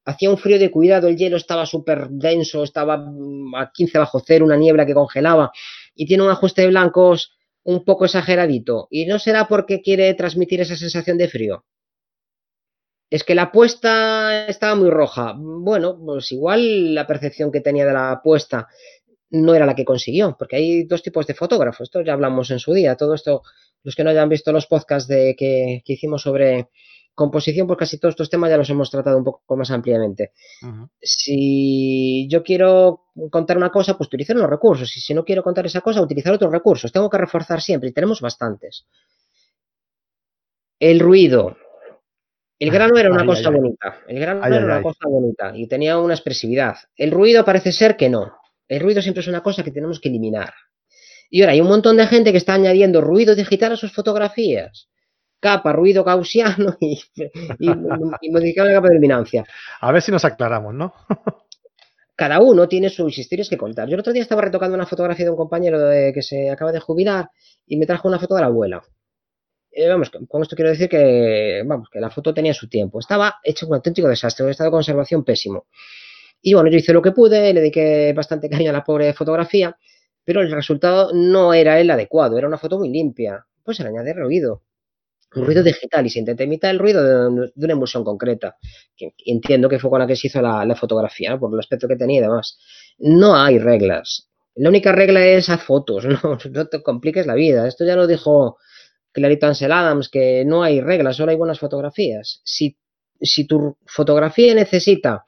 [0.05, 4.23] Hacía un frío de cuidado, el hielo estaba súper denso, estaba mm, a 15 bajo
[4.25, 5.51] cero, una niebla que congelaba
[5.93, 8.87] y tiene un ajuste de blancos un poco exageradito.
[8.89, 11.65] Y no será porque quiere transmitir esa sensación de frío.
[13.09, 15.33] Es que la apuesta estaba muy roja.
[15.35, 18.67] Bueno, pues igual la percepción que tenía de la apuesta
[19.31, 22.59] no era la que consiguió, porque hay dos tipos de fotógrafos, esto ya hablamos en
[22.59, 23.43] su día, todo esto,
[23.83, 26.69] los que no hayan visto los podcasts de, que, hicimos sobre
[27.13, 30.31] composición, pues casi todos estos temas ya los hemos tratado un poco más ampliamente.
[31.01, 35.65] Si yo quiero contar una cosa, pues utilizar unos recursos, y si no quiero contar
[35.65, 36.91] esa cosa, utilizar otros recursos.
[36.91, 38.87] Tengo que reforzar siempre, y tenemos bastantes.
[40.79, 41.57] El ruido,
[42.59, 43.99] el grano era una cosa bonita.
[44.07, 46.75] El grano era una cosa bonita y tenía una expresividad.
[46.95, 48.33] El ruido parece ser que no.
[48.67, 50.53] El ruido siempre es una cosa que tenemos que eliminar.
[51.29, 54.89] Y ahora hay un montón de gente que está añadiendo ruido digital a sus fotografías.
[55.39, 56.99] Capa, ruido gaussiano y,
[57.59, 59.45] y, modificar la capa de luminancia.
[59.79, 60.93] A ver si nos aclaramos, ¿no?
[62.15, 63.87] Cada uno tiene sus historias que contar.
[63.87, 65.79] Yo el otro día estaba retocando una fotografía de un compañero
[66.13, 67.29] que se acaba de jubilar
[67.65, 68.83] y me trajo una foto de la abuela.
[69.71, 72.99] Eh, vamos, con esto quiero decir que, vamos, que la foto tenía su tiempo.
[72.99, 75.67] Estaba hecho un auténtico desastre, un estado de conservación pésimo.
[76.41, 79.77] Y bueno, yo hice lo que pude, le dediqué bastante cariño a la pobre fotografía,
[80.23, 83.45] pero el resultado no era el adecuado, era una foto muy limpia.
[83.63, 84.63] Pues se le añade ruido,
[85.35, 88.57] un ruido digital y se intenta imitar el ruido de, una emulsión concreta,
[88.95, 91.95] que entiendo que fue con la que se hizo la, fotografía, por el aspecto que
[91.95, 92.57] tenía y demás.
[92.97, 94.29] No hay reglas.
[94.55, 97.67] La única regla es haz fotos, no, no te compliques la vida.
[97.67, 98.57] Esto ya lo dijo
[99.11, 102.41] clarito Ansel Adams, que no hay reglas, solo hay buenas fotografías.
[102.43, 102.77] Si,
[103.47, 105.25] tu fotografía necesita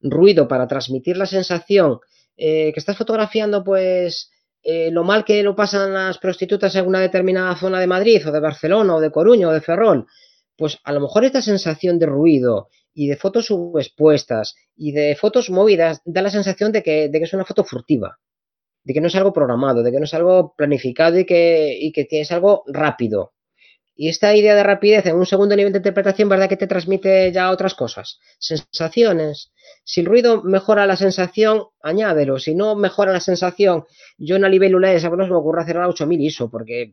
[0.00, 1.98] ruido para transmitir la sensación
[2.36, 4.30] eh, que estás fotografiando, pues
[4.62, 8.32] eh, lo mal que lo pasan las prostitutas en una determinada zona de Madrid o
[8.32, 10.06] de Barcelona o de Coruña o de Ferrol,
[10.56, 15.50] pues a lo mejor esta sensación de ruido y de fotos subexpuestas y de fotos
[15.50, 18.18] movidas da la sensación de que es una foto furtiva
[18.84, 21.92] de que no es algo programado, de que no es algo planificado y que, y
[21.92, 23.32] que algo rápido.
[23.96, 27.30] Y esta idea de rapidez en un segundo nivel de interpretación, ¿verdad que te transmite
[27.30, 28.18] ya otras cosas?
[28.38, 29.52] Sensaciones.
[29.84, 32.40] Si el ruido mejora la sensación, añádelo.
[32.40, 33.84] Si no mejora la sensación,
[34.18, 36.92] yo en la libélula esa no se me ocurre hacer a 8000 ISO porque,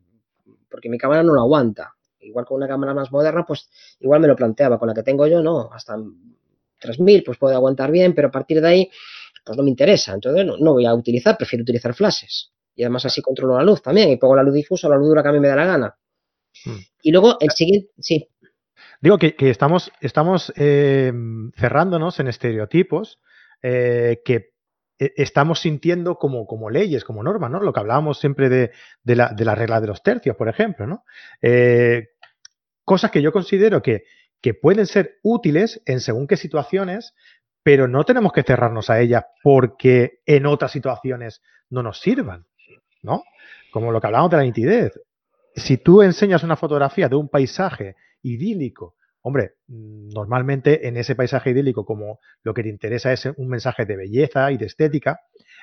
[0.70, 1.96] porque mi cámara no lo aguanta.
[2.20, 3.68] Igual con una cámara más moderna, pues
[4.00, 4.78] igual me lo planteaba.
[4.78, 5.72] Con la que tengo yo, no.
[5.74, 5.98] Hasta
[6.80, 8.92] 3000 pues puede aguantar bien, pero a partir de ahí
[9.44, 10.14] pues no me interesa.
[10.14, 12.52] Entonces no, voy a utilizar, prefiero utilizar flashes.
[12.76, 15.10] Y además así controlo la luz también y pongo la luz difusa o la luz
[15.10, 15.96] dura que a mí me da la gana.
[16.66, 16.78] Hmm.
[17.02, 18.28] Y luego el siguiente, sí.
[19.02, 21.12] Digo que, estamos, estamos eh,
[21.58, 23.20] cerrándonos en estereotipos
[23.62, 24.54] eh, que
[25.00, 27.60] eh, estamos sintiendo como, como leyes, como normas, ¿no?
[27.60, 28.72] Lo que hablábamos siempre de,
[29.04, 31.04] la, de la regla de los tercios, por ejemplo, ¿no?
[32.84, 34.04] cosas que yo considero que,
[34.42, 37.14] que pueden ser útiles en según qué situaciones,
[37.64, 42.46] pero no tenemos que cerrarnos a ellas porque en otras situaciones no nos sirvan,
[43.04, 43.24] ¿no?
[43.72, 45.00] Como lo que hablábamos de la nitidez.
[45.56, 51.86] Si tú enseñas una fotografía de un paisaje idílico, hombre, normalmente en ese paisaje idílico,
[51.86, 55.20] como lo que te interesa es un mensaje de belleza y de estética,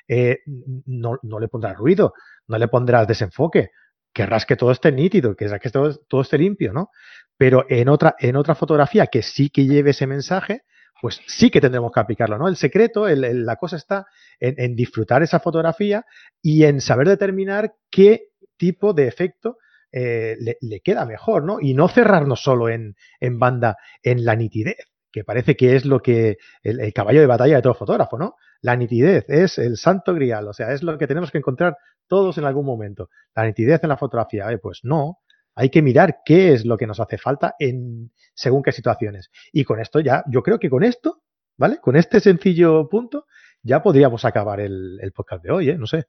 [0.07, 0.40] eh,
[0.86, 2.14] no, le pondrás ruido,
[2.46, 3.70] no le pondrás desenfoque,
[4.12, 6.90] querrás que todo esté nítido, que, que todo, todo esté limpio, ¿no?
[7.36, 10.62] Pero en otra, en otra fotografía que sí que lleve ese mensaje,
[11.01, 12.49] pues sí que tendremos que aplicarlo, ¿no?
[12.49, 14.07] El secreto, la cosa está
[14.40, 16.05] en, disfrutar esa fotografía
[16.42, 19.59] y en saber determinar qué tipo de efecto
[19.92, 21.59] eh, le, queda mejor, ¿no?
[21.61, 22.94] Y no cerrarnos solo en,
[23.38, 24.76] banda en la nitidez,
[25.12, 28.34] que parece que es lo que el, caballo de batalla de todo fotógrafo, ¿no?
[28.61, 31.76] La nitidez es el santo grial, o sea, es lo que tenemos que encontrar
[32.09, 33.09] todos en algún momento.
[33.34, 35.18] La nitidez en la fotografía, eh, pues no,
[35.59, 39.28] hay que mirar qué es lo que nos hace falta en según qué situaciones.
[39.52, 41.22] Y con esto ya, yo creo que con esto,
[41.56, 41.78] ¿vale?
[41.80, 43.26] Con este sencillo punto,
[43.64, 45.76] ya podríamos acabar el, podcast de hoy, ¿eh?
[45.76, 46.04] No sé.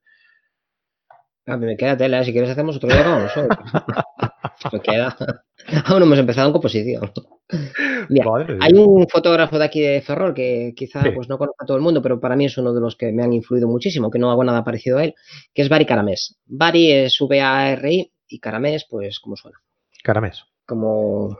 [1.47, 3.57] A mí me queda tela, si quieres hacemos otro día con nosotros.
[4.71, 5.17] me queda.
[5.85, 7.11] Aún no hemos empezado en composición.
[8.61, 11.81] hay un fotógrafo de aquí de Ferrol que quizá pues no conozca a todo el
[11.81, 14.29] mundo, pero para mí es uno de los que me han influido muchísimo, que no
[14.29, 15.15] hago nada parecido a él,
[15.55, 16.37] que es Bari Caramés.
[16.45, 19.59] Bari es V-A-R-I y Caramés, pues, ¿cómo suena?
[20.03, 20.45] Caramés.
[20.65, 21.37] Como,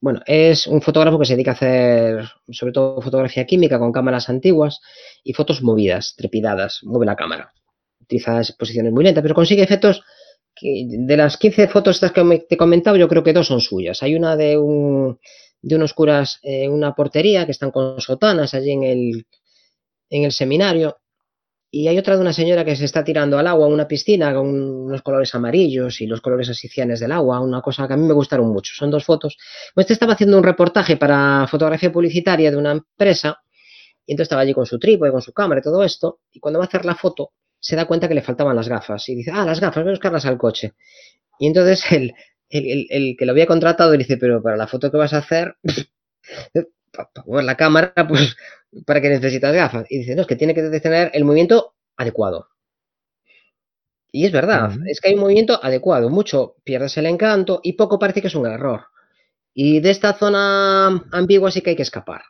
[0.00, 4.28] bueno, es un fotógrafo que se dedica a hacer sobre todo fotografía química con cámaras
[4.28, 4.80] antiguas
[5.24, 7.52] y fotos movidas, trepidadas, mueve la cámara.
[8.00, 10.02] Utiliza posiciones muy lentas, pero consigue efectos
[10.54, 13.60] que de las 15 fotos estas que te he comentado, yo creo que dos son
[13.60, 14.02] suyas.
[14.02, 15.18] Hay una de un
[15.60, 19.26] de unos curas en una portería que están con sotanas allí en el,
[20.08, 20.98] en el seminario
[21.70, 24.48] y hay otra de una señora que se está tirando al agua una piscina con
[24.48, 28.14] unos colores amarillos y los colores asicianes del agua, una cosa que a mí me
[28.14, 28.72] gustaron mucho.
[28.74, 29.36] Son dos fotos.
[29.74, 33.42] Pues este estaba haciendo un reportaje para fotografía publicitaria de una empresa
[34.06, 36.20] y entonces estaba allí con su trípode, con su cámara y todo esto.
[36.32, 39.06] Y cuando va a hacer la foto, se da cuenta que le faltaban las gafas
[39.10, 40.72] y dice, ah, las gafas, voy a buscarlas al coche.
[41.38, 42.14] Y entonces el,
[42.48, 45.56] el, que lo había contratado le dice, pero para la foto que vas a hacer,
[46.92, 48.36] para la cámara, pues,
[48.86, 49.86] ¿para qué necesitas gafas?
[49.90, 52.48] Y dice, no, es que tiene que tener el movimiento adecuado.
[54.10, 57.98] Y es verdad, es que hay un movimiento adecuado, mucho pierdes el encanto y poco
[57.98, 58.86] parece que es un error.
[59.52, 62.22] Y de esta zona ambigua sí que hay que escapar.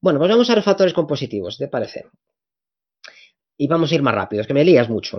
[0.00, 2.06] Bueno, pues vamos a los factores compositivos, ¿te parece?
[3.56, 5.18] Y vamos a ir más rápido, es que me lías mucho.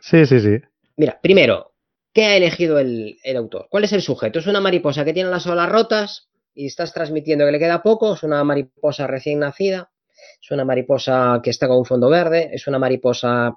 [0.00, 0.60] Sí, sí, sí.
[0.96, 1.74] Mira, primero,
[2.12, 3.68] ¿qué ha elegido el, autor?
[3.70, 4.38] ¿Cuál es el sujeto?
[4.38, 6.28] ¿Es una mariposa que tiene las olas rotas
[6.58, 8.14] y estás transmitiendo que le queda poco?
[8.14, 9.92] ¿Es una mariposa recién nacida?
[10.42, 12.50] ¿Es una mariposa que está con un fondo verde?
[12.52, 13.56] ¿Es una mariposa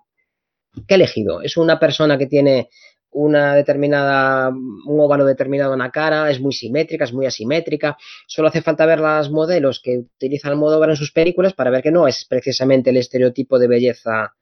[0.88, 1.41] ¿Qué ha elegido?
[1.41, 2.70] Es una persona que tiene
[3.10, 7.97] una determinada, un óvalo determinado en la cara, es muy simétrica, es muy asimétrica.
[8.28, 11.91] Solo hace falta ver las modelos que utiliza Almodóvar en sus películas para ver que
[11.91, 14.36] no es precisamente el estereotipo de belleza,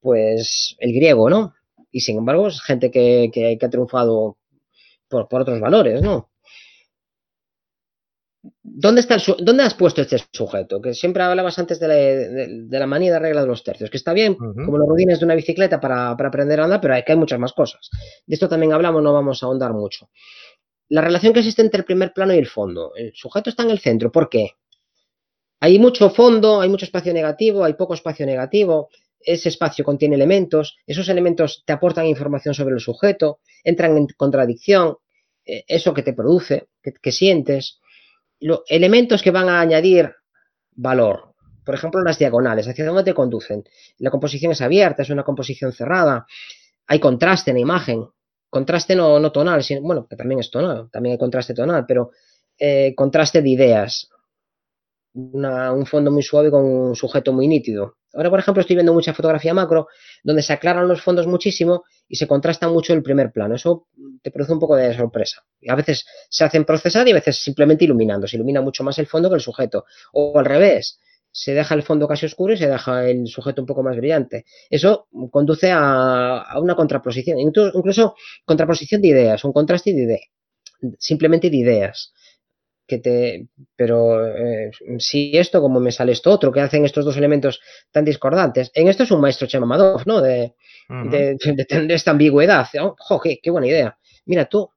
[0.00, 1.52] pues el griego, ¿no?
[1.90, 4.38] Y sin embargo es gente que, que, ha triunfado
[5.08, 6.30] por, por, otros valores, ¿no?
[8.66, 10.80] ¿Dónde, está ¿Dónde has puesto este sujeto?
[10.80, 14.36] Que siempre hablabas antes de la, manía de regla de los tercios, que está bien,
[14.36, 17.38] como los rodines de una bicicleta para, aprender a andar, pero hay, que hay muchas
[17.38, 17.90] más cosas.
[18.26, 20.08] De esto también hablamos, no vamos a ahondar mucho.
[20.88, 22.92] La relación que existe entre el primer plano y el fondo.
[22.96, 24.52] El sujeto está en el centro, ¿por qué?
[25.60, 28.88] Hay mucho fondo, hay mucho espacio negativo, hay poco espacio negativo,
[29.20, 34.96] ese espacio contiene elementos, esos elementos te aportan información sobre el sujeto, entran en contradicción,
[35.44, 37.80] eh, eso que te produce, que sientes
[38.68, 40.14] elementos que van a añadir
[40.72, 41.34] valor.
[41.64, 43.64] Por ejemplo, las diagonales, hacia dónde te conducen.
[43.98, 46.26] La composición es abierta, es una composición cerrada.
[46.86, 48.06] Hay contraste en la imagen.
[48.50, 52.10] Contraste no, no tonal, sino, bueno, que también es tonal, también hay contraste tonal, pero
[52.58, 54.08] eh, contraste de ideas.
[55.14, 57.96] un fondo muy suave con un sujeto muy nítido.
[58.12, 59.88] Ahora, por ejemplo, estoy viendo mucha fotografía macro
[60.22, 63.56] donde se aclaran los fondos muchísimo y se contrasta mucho el primer plano.
[63.56, 63.88] Eso
[64.24, 65.44] te produce un poco de sorpresa.
[65.60, 68.26] Y a veces se hacen procesar y a veces simplemente iluminando.
[68.26, 69.84] Se ilumina mucho más el fondo que el sujeto.
[70.14, 70.98] O al revés,
[71.30, 74.46] se deja el fondo casi oscuro y se deja el sujeto un poco más brillante.
[74.70, 78.14] Eso conduce a, una contraposición, incluso
[78.46, 80.22] contraposición de ideas, un contraste de ideas,
[80.98, 82.14] simplemente de ideas
[82.86, 83.48] que te.
[83.76, 87.60] Pero eh, si esto, como me sale esto otro, que hacen estos dos elementos
[87.90, 88.70] tan discordantes.
[88.74, 90.20] En esto es un maestro Chema ¿no?
[90.22, 90.54] De,
[90.88, 91.36] de,
[91.88, 92.66] esta ambigüedad.
[93.10, 93.98] Oh, qué, buena idea!
[94.26, 94.70] Mira tú,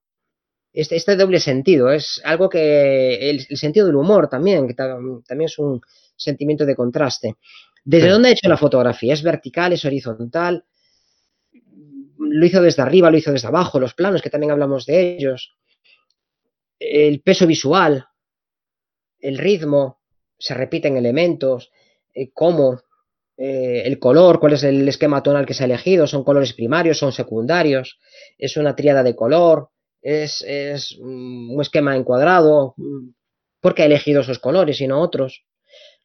[0.73, 3.29] este, este, doble sentido es algo que.
[3.29, 5.81] El, sentido del humor también, que también es un
[6.15, 7.35] sentimiento de contraste.
[7.83, 9.13] ¿Desde dónde ha hecho la fotografía?
[9.13, 9.71] ¿Es vertical?
[9.71, 10.65] ¿Es horizontal?
[12.19, 13.09] ¿Lo hizo desde arriba?
[13.09, 13.79] ¿Lo hizo desde abajo?
[13.79, 15.57] Los planos, que también hablamos de ellos
[16.79, 18.07] el peso visual,
[19.19, 20.01] el ritmo,
[20.37, 21.71] se repiten elementos,
[22.13, 22.81] eh, cómo,
[23.37, 26.97] eh, el color, cuál es el esquema tonal que se ha elegido, son colores primarios,
[26.97, 27.99] son secundarios,
[28.37, 29.69] es una triada de color,
[30.01, 30.43] es,
[30.99, 32.75] un esquema encuadrado,
[33.61, 35.45] ¿por qué ha elegido esos colores y no otros?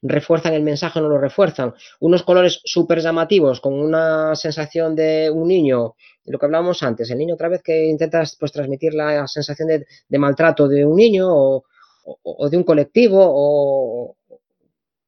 [0.02, 1.74] ¿Refuerzan el mensaje o no lo refuerzan?
[2.00, 7.18] Unos colores súper llamativos con una sensación de un niño lo que hablábamos antes, el
[7.18, 11.64] niño otra vez que intentas pues transmitir la sensación de, maltrato de un niño o,
[12.48, 14.16] de un colectivo o,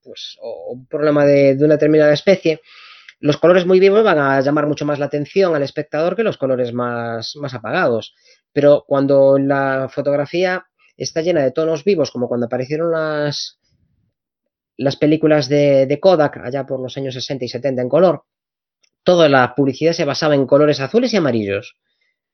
[0.04, 2.60] pues, un problema de, una determinada especie,
[3.20, 6.36] los colores muy vivos van a llamar mucho más la atención al espectador que los
[6.36, 8.14] colores más, más apagados.
[8.52, 13.58] Pero cuando la fotografía está llena de tonos vivos, como cuando aparecieron las,
[14.76, 18.24] las películas de, de Kodak allá por los años 60 y 70 en color,
[19.04, 21.76] toda la publicidad se basaba en colores azules y amarillos.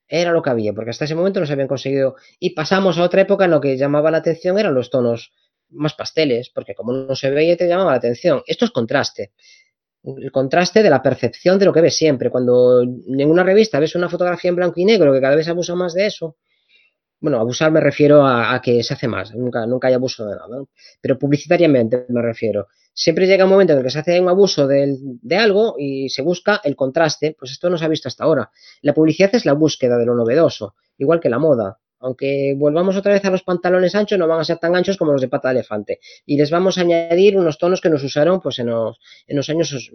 [0.08, 2.16] Era lo que había, porque hasta ese momento no se habían conseguido.
[2.40, 5.32] Y pasamos a otra época en lo que llamaba la atención eran los tonos
[5.70, 8.42] más pasteles, porque como no se veía te llamaba la atención.
[8.46, 9.32] Esto es contraste.
[10.02, 12.30] El contraste de la percepción de lo que ves siempre.
[12.30, 15.74] Cuando en una revista ves una fotografía en blanco y negro, que cada vez abusa
[15.74, 16.36] más de eso,
[17.20, 20.64] bueno, abusar me refiero a, que se hace más, nunca, nunca hay abuso de nada,
[21.02, 22.68] pero publicitariamente me refiero
[23.00, 24.98] siempre llega un momento en el que se hace un abuso de,
[25.36, 28.50] algo y se busca el contraste, pues esto no se ha visto hasta ahora.
[28.82, 31.78] La publicidad es la búsqueda de lo novedoso, igual que la moda.
[32.00, 35.12] Aunque volvamos otra vez a los pantalones anchos, no van a ser tan anchos como
[35.12, 36.00] los de pata de elefante.
[36.26, 38.98] Y les vamos a añadir unos tonos que nos usaron pues, en, los,
[39.48, 39.92] años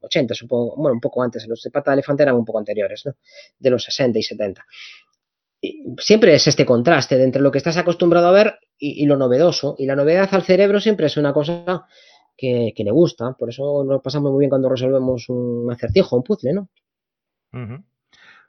[0.00, 3.02] 80, supongo, bueno, un poco antes, los de pata de elefante eran un poco anteriores,
[3.06, 3.14] ¿no?
[3.58, 4.64] De los 60 y 70
[5.96, 9.76] siempre es este contraste entre lo que estás acostumbrado a ver y, y, lo novedoso.
[9.78, 11.86] Y la novedad al cerebro siempre es una cosa
[12.36, 13.32] que, le gusta.
[13.38, 16.68] Por eso nos pasamos muy bien cuando resolvemos un acertijo, un puzzle, ¿no?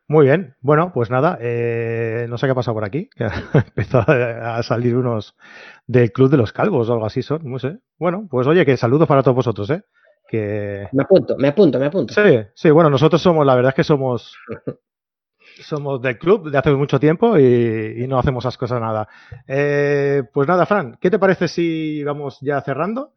[0.07, 3.65] Muy bien, bueno, pues nada, eh, no sé qué ha pasado por aquí, que ha
[3.65, 5.35] empezado a salir unos
[5.87, 7.79] del Club de los Calvos o algo así son, no sé.
[7.97, 9.83] Bueno, pues oye, que saludos para todos vosotros, ¿eh?
[10.27, 10.87] Que...
[10.91, 12.13] Me apunto, me apunto, me apunto.
[12.13, 14.35] Sí, sí, bueno, nosotros somos, la verdad es que somos
[15.63, 19.07] somos del club de hace mucho tiempo y, no hacemos esas cosas nada.
[19.47, 23.13] Eh, pues nada, Fran, ¿qué te parece si vamos ya cerrando?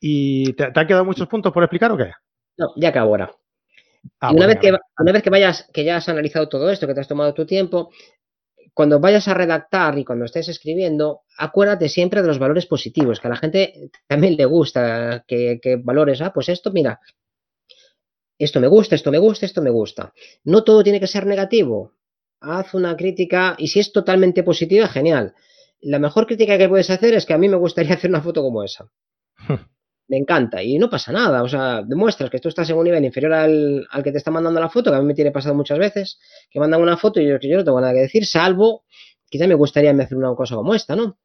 [0.00, 2.12] ¿Y te, han quedado muchos puntos por explicar o qué?
[2.56, 3.30] No, ya acabo ahora.
[4.20, 6.86] Ah, y una, vez que, una vez que vayas, que ya has analizado todo esto,
[6.86, 7.90] que te has tomado tu tiempo,
[8.74, 13.26] cuando vayas a redactar y cuando estés escribiendo, acuérdate siempre de los valores positivos, que
[13.26, 17.00] a la gente también le gusta que, que valores, ah, pues esto, mira,
[18.38, 20.14] esto me gusta, esto me gusta, esto me gusta.
[20.44, 21.92] No todo tiene que ser negativo.
[22.40, 25.34] Haz una crítica y si es totalmente positiva, genial.
[25.80, 28.42] La mejor crítica que puedes hacer es que a mí me gustaría hacer una foto
[28.42, 28.90] como esa.
[30.10, 33.04] me encanta y no pasa nada, o sea, demuestras que tú estás en un nivel
[33.04, 35.78] inferior al, que te está mandando la foto, que a mí me tiene pasado muchas
[35.78, 36.18] veces,
[36.50, 38.84] que mandan una foto y yo, yo no tengo nada que decir, salvo,
[39.28, 41.16] quizá me gustaría hacer una cosa como esta, ¿no?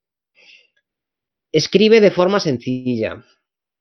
[1.51, 3.25] Escribe de forma sencilla.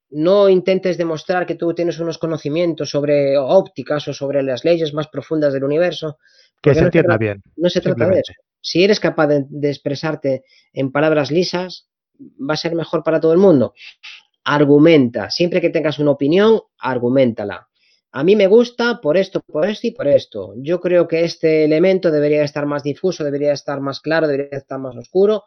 [0.09, 5.09] No intentes demostrar que tú tienes unos conocimientos sobre ópticas o sobre las leyes más
[5.09, 6.19] profundas del universo.
[6.63, 7.43] Que se entienda bien.
[7.57, 8.33] No se trata de eso.
[8.61, 11.89] Si eres capaz de expresarte en palabras lisas,
[12.19, 13.75] va a ser mejor para todo el mundo
[14.45, 15.31] argumenta.
[15.31, 17.69] Siempre que tengas una opinión, argumentala.
[18.13, 20.55] A mí me gusta por esto, por esto y por esto.
[20.59, 24.79] Yo creo que este elemento debería estar más difuso, debería estar más claro, debería estar
[24.79, 25.45] más oscuro.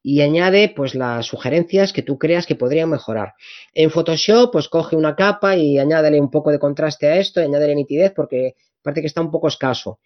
[0.00, 3.32] Y añade pues las sugerencias que tú creas que podrían mejorar.
[3.72, 7.44] En Photoshop, pues coge una capa y añádele un poco de contraste a esto, y
[7.44, 9.98] añádele nitidez porque parece que está un poco escaso.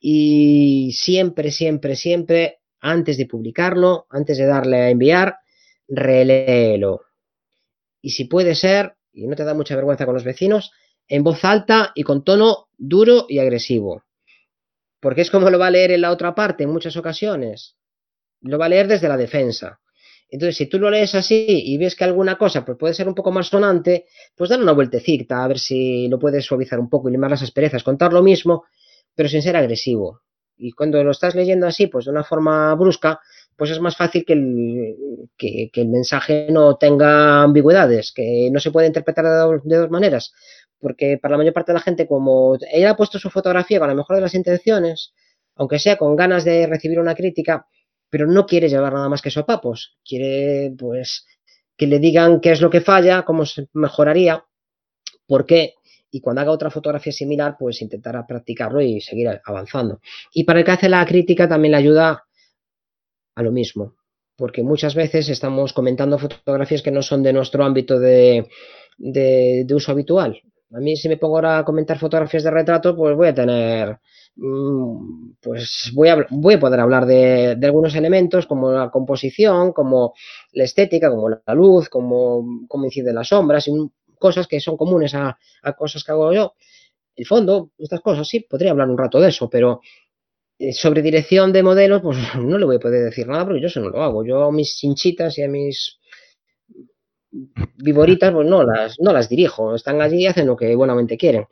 [0.00, 5.36] Y siempre, siempre, siempre, antes de publicarlo, antes de darle a enviar,
[5.88, 7.02] reléelo.
[8.00, 10.70] Y si puede ser, y no te da mucha vergüenza con los vecinos,
[11.08, 14.04] en voz alta y con tono duro y agresivo.
[15.00, 17.76] Porque es como lo va a leer en la otra parte en muchas ocasiones.
[18.40, 19.80] Lo va a leer desde la defensa.
[20.30, 23.14] Entonces, si tú lo lees así y ves que alguna cosa pues, puede ser un
[23.14, 27.08] poco más sonante, pues dar una vueltecita a ver si lo puedes suavizar un poco
[27.08, 28.64] y limar las asperezas, contar lo mismo,
[29.14, 30.20] pero sin ser agresivo.
[30.56, 33.20] Y cuando lo estás leyendo así, pues de una forma brusca,
[33.58, 34.94] pues es más fácil que el,
[35.36, 40.32] que, el mensaje no tenga ambigüedades, que no se puede interpretar de dos, maneras.
[40.78, 43.88] Porque para la mayor parte de la gente, como ella ha puesto su fotografía con
[43.88, 45.12] la mejor de las intenciones,
[45.56, 47.66] aunque sea con ganas de recibir una crítica,
[48.08, 49.98] pero no quiere llevar nada más que sopapos.
[50.04, 51.26] Quiere, pues,
[51.76, 54.44] que le digan qué es lo que falla, cómo se mejoraría,
[55.26, 55.74] por qué,
[56.12, 60.00] y cuando haga otra fotografía similar, pues intentará practicarlo y seguir avanzando.
[60.32, 62.27] Y para el que hace la crítica también le ayuda
[63.38, 63.94] a lo mismo,
[64.36, 68.48] porque muchas veces estamos comentando fotografías que no son de nuestro ámbito de,
[69.72, 70.42] uso habitual.
[70.72, 74.00] A mí si me pongo ahora a comentar fotografías de retrato, pues voy a tener,
[74.34, 80.14] mm, pues voy a, voy a poder hablar de, algunos elementos como la composición, como
[80.52, 83.72] la estética, como la luz, como cómo inciden las sombras, y
[84.18, 86.54] cosas que son comunes a, a cosas que hago yo.
[87.14, 89.80] El fondo, estas cosas, sí, podría hablar un rato de eso, pero
[90.72, 93.80] sobre dirección de modelos, pues no le voy a poder decir nada porque yo eso
[93.80, 94.24] no lo hago.
[94.24, 95.98] Yo a mis hinchitas y a mis
[97.76, 101.46] viboritas, pues no las, no las dirijo, están allí y hacen lo que buenamente quieren.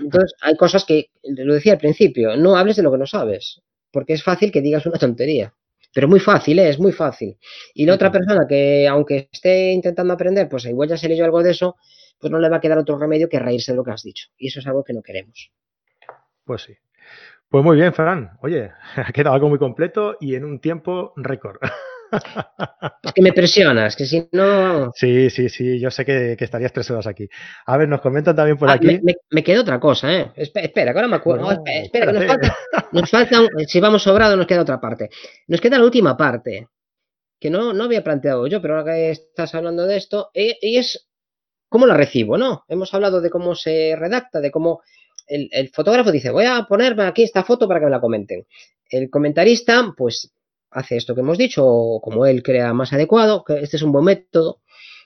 [0.00, 3.62] Entonces, hay cosas que, lo decía al principio, no hables de lo que no sabes,
[3.90, 5.54] porque es fácil que digas una tontería.
[5.94, 6.68] Pero muy fácil, ¿eh?
[6.68, 7.38] es muy fácil.
[7.72, 11.40] Y la otra persona que, aunque esté intentando aprender, pues igual ya se leyó algo
[11.40, 11.76] de eso,
[12.18, 14.26] pues no le va a quedar otro remedio que reírse de lo que has dicho.
[14.36, 15.52] Y eso es algo que no queremos.
[16.44, 16.74] Pues sí.
[17.54, 18.36] Pues muy bien, Fran.
[18.40, 21.58] Oye, ha quedado algo muy completo y en un tiempo récord.
[23.00, 24.90] Es que me presionas, que si no.
[24.92, 27.28] Sí, sí, sí, yo sé que, estarías tres horas aquí.
[27.66, 29.00] A ver, nos comentan también por ah, aquí.
[29.30, 30.32] Me, queda otra cosa, ¿eh?
[30.34, 31.48] Espera, que ahora me acuerdo.
[31.64, 32.56] espera, que nos falta,
[32.90, 33.38] nos falta,
[33.68, 35.10] si vamos sobrado, nos queda otra parte.
[35.46, 36.66] Nos queda la última parte,
[37.38, 40.78] que no, no había planteado yo, pero ahora que estás hablando de esto, y, y
[40.78, 41.08] es
[41.68, 42.64] cómo la recibo, ¿no?
[42.66, 44.82] Hemos hablado de cómo se redacta, de cómo
[45.26, 48.46] el, fotógrafo dice, voy a ponerme aquí esta foto para que me la comenten.
[48.88, 50.32] El comentarista, pues,
[50.70, 53.92] hace esto que hemos dicho, o como él crea más adecuado, que este es un
[53.92, 54.60] buen método.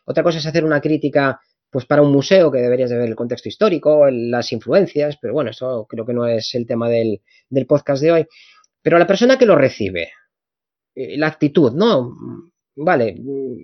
[0.05, 1.41] Otra cosa es hacer una crítica,
[1.71, 5.51] pues, para un museo, que deberías de ver el contexto histórico, las influencias, pero bueno,
[5.51, 8.27] eso creo que no es el tema del, del podcast de hoy.
[8.83, 10.11] Pero la persona que lo recibe,
[10.95, 12.15] eh, la actitud, ¿no?
[12.77, 13.17] Vale,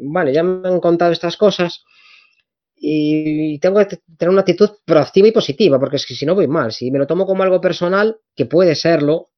[0.03, 1.85] vale, ya me han contado estas cosas,
[2.87, 6.47] y tengo que tener una actitud proactiva y positiva, porque es que si no voy
[6.47, 6.71] mal.
[6.71, 9.31] Si me lo tomo como algo personal, que puede serlo,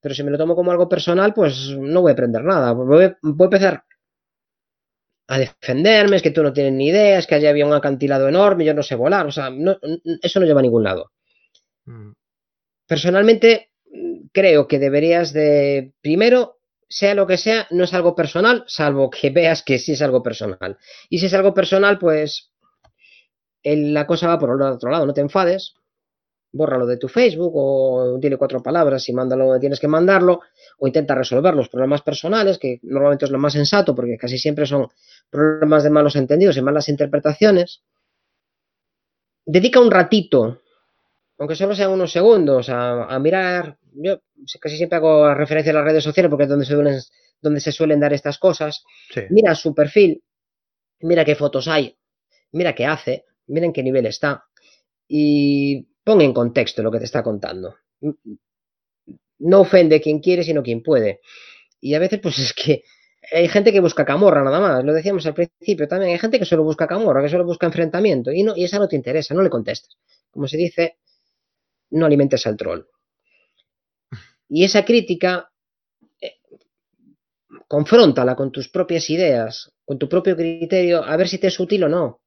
[0.00, 2.72] pero si me lo tomo como algo personal, pues no voy a aprender nada.
[2.72, 3.84] Voy, a empezar
[5.28, 8.28] a defenderme, es que tú no tienes ni idea, es que allí había un acantilado
[8.28, 9.50] enorme, yo no sé volar, o sea,
[10.20, 11.12] eso no lleva a ningún lado.
[11.84, 12.10] Mm.
[12.88, 13.70] Personalmente,
[14.32, 16.58] creo que deberías de, primero,
[16.88, 20.20] sea lo que sea, no es algo personal, salvo que veas que sí es algo
[20.20, 20.76] personal.
[21.08, 22.51] Y si es algo personal, pues
[23.64, 25.74] la cosa va por el otro lado, no te enfades,
[26.52, 30.40] bórralo de tu Facebook o dile cuatro palabras y mándalo donde tienes que mandarlo
[30.78, 34.66] o intenta resolver los problemas personales, que normalmente es lo más sensato porque casi siempre
[34.66, 34.88] son
[35.30, 37.82] problemas de malos entendidos y malas interpretaciones.
[39.44, 40.60] dedica un ratito,
[41.38, 43.78] aunque solo sean unos segundos, a, mirar.
[43.94, 44.20] Yo
[44.60, 47.00] casi siempre hago referencia a las redes sociales porque es donde se suelen,
[47.40, 48.84] donde se suelen dar estas cosas.
[49.30, 50.22] Mira su perfil,
[51.00, 51.96] mira qué fotos hay,
[52.52, 54.44] mira qué hace, mira en qué nivel está
[55.06, 57.76] y pon en contexto lo que te está contando.
[59.38, 61.20] No ofende quien quiere, sino quien puede.
[61.80, 62.84] Y a veces, pues es que
[63.30, 66.44] hay gente que busca camorra nada más, lo decíamos al principio también, hay gente que
[66.44, 69.42] solo busca camorra, que solo busca enfrentamiento y, no, y esa no te interesa, no
[69.42, 69.96] le contestas.
[70.30, 70.98] Como se dice,
[71.90, 72.82] no alimentes al troll.
[74.48, 75.50] Y esa crítica,
[76.20, 76.38] eh,
[77.68, 81.84] confróntala con tus propias ideas, con tu propio criterio, a ver si te es útil
[81.84, 82.21] o no.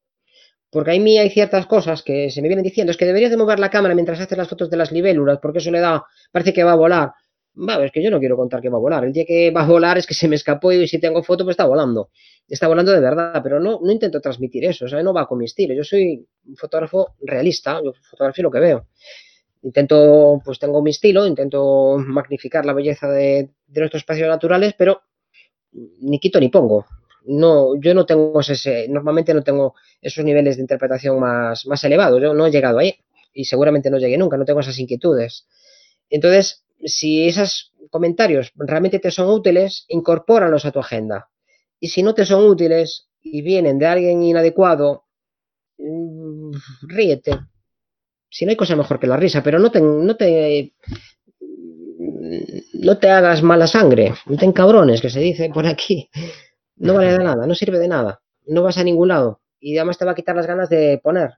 [0.75, 3.37] Porque a mí hay ciertas cosas que se me vienen diciendo, es que deberías de
[3.37, 6.03] mover la cámara mientras haces las fotos de las libélulas, porque eso le da,
[6.33, 7.11] parece que va a volar.
[7.57, 9.05] Va, es que yo no quiero contar que va a volar.
[9.05, 11.45] El día que va a volar es que se me escapó y si tengo foto,
[11.45, 12.09] pues está volando.
[12.45, 15.37] Está volando de verdad, pero no, no intento transmitir eso, o sea, no va con
[15.37, 15.73] mi estilo.
[15.73, 18.87] Yo soy un fotógrafo realista, yo fotografío lo que veo.
[19.61, 25.03] Intento, pues tengo mi estilo, intento magnificar la belleza de, de nuestros espacios naturales, pero
[25.71, 26.85] ni quito ni pongo
[27.27, 32.21] no, yo no tengo ese, normalmente no tengo esos niveles de interpretación más, más elevados,
[32.21, 32.95] yo no he llegado ahí
[33.33, 35.47] y seguramente no llegué nunca, no tengo esas inquietudes.
[36.09, 41.29] Entonces, si esos comentarios realmente te son útiles, incorpóralos a tu agenda.
[41.79, 45.05] Y si no te son útiles y vienen de alguien inadecuado,
[45.77, 46.51] mm,
[46.87, 47.39] ríete.
[48.29, 50.73] Si no hay cosa mejor que la risa, pero no te, no te,
[52.73, 56.09] no te hagas mala sangre, no te cabrones, que se dice por aquí.
[56.77, 59.97] No vale de nada, no sirve de nada, no vas a ningún lado y además
[59.97, 61.35] te va a quitar las ganas de poner,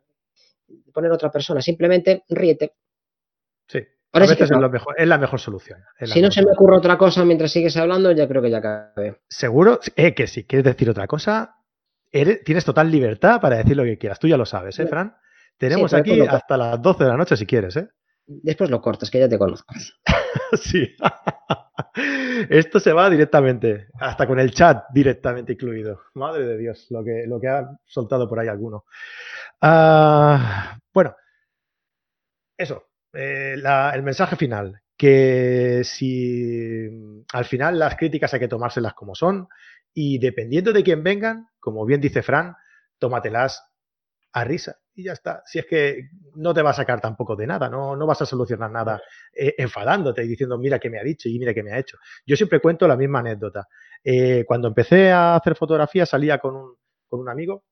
[0.68, 2.74] de poner otra persona, simplemente ríete.
[3.68, 3.80] Sí.
[4.14, 5.80] a veces es, lo mejor, es la mejor solución.
[6.02, 9.22] si no se me ocurre otra cosa mientras sigues hablando, ya creo que ya cabe.
[9.28, 11.56] Seguro eh, que si quieres decir otra cosa,
[12.12, 14.20] tienes total libertad para decir lo que quieras.
[14.20, 15.16] Tú ya lo sabes, ¿eh, Fran?
[15.58, 17.90] Tenemos aquí hasta las 12 de la noche si quieres, ¿eh?
[18.28, 19.74] Después lo cortas, que ya te conozco.
[20.62, 20.96] sí.
[22.50, 26.02] Esto se va directamente, hasta con el chat directamente incluido.
[26.14, 28.86] Madre de Dios, lo que, lo que ha soltado por ahí alguno.
[29.62, 31.16] Ah, bueno,
[32.58, 33.56] eso, eh,
[33.94, 39.48] el mensaje final, que si al final las críticas hay que tomárselas como son
[39.94, 42.56] y dependiendo de quién vengan, como bien dice Fran,
[43.00, 43.67] tómatelas
[44.42, 45.44] a risa y ya está.
[45.46, 48.26] Si es que no te va a sacar tampoco de nada, no, no vas a
[48.26, 49.02] solucionar nada
[49.34, 51.98] eh, enfadándote y diciendo, mira qué me ha dicho y mira qué me ha hecho.
[52.26, 53.68] Yo siempre cuento la misma anécdota.
[54.04, 56.76] Eh, cuando empecé a hacer fotografía salía con un,
[57.08, 57.66] con un amigo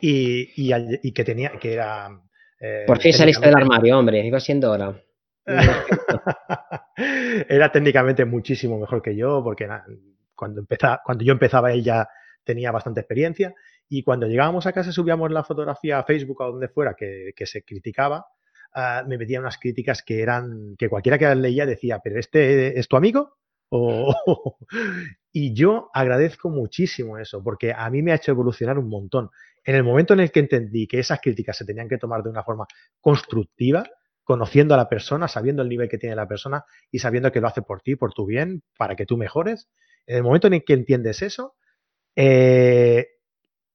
[0.00, 2.08] y, y, que tenía, que era...
[2.58, 4.94] Eh, Por fin saliste del armario, hombre, iba siendo hora.
[7.48, 9.68] era técnicamente muchísimo mejor que yo porque
[10.34, 12.08] cuando, empezaba, cuando yo empezaba él ya
[12.44, 13.52] tenía bastante experiencia
[13.88, 17.62] y cuando llegábamos a casa, subíamos la fotografía a Facebook o donde fuera que, se
[17.62, 18.26] criticaba,
[18.74, 22.78] ah, me metían unas críticas que eran, que cualquiera que las leía decía, pero este
[22.78, 23.36] es tu amigo.
[25.32, 29.30] y yo agradezco muchísimo eso, porque a mí me ha hecho evolucionar un montón.
[29.64, 32.30] En el momento en el que entendí que esas críticas se tenían que tomar de
[32.30, 32.66] una forma
[33.00, 33.84] constructiva,
[34.24, 37.48] conociendo a la persona, sabiendo el nivel que tiene la persona y sabiendo que lo
[37.48, 39.68] hace por ti, por tu bien, para que tú mejores,
[40.06, 41.56] en el momento en el que entiendes eso,
[42.16, 43.06] eh,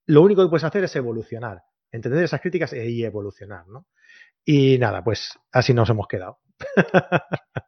[0.08, 3.86] lo único que puedes hacer es evolucionar, entender esas críticas y evolucionar, ¿no?
[4.44, 6.38] Y nada, pues así nos hemos quedado.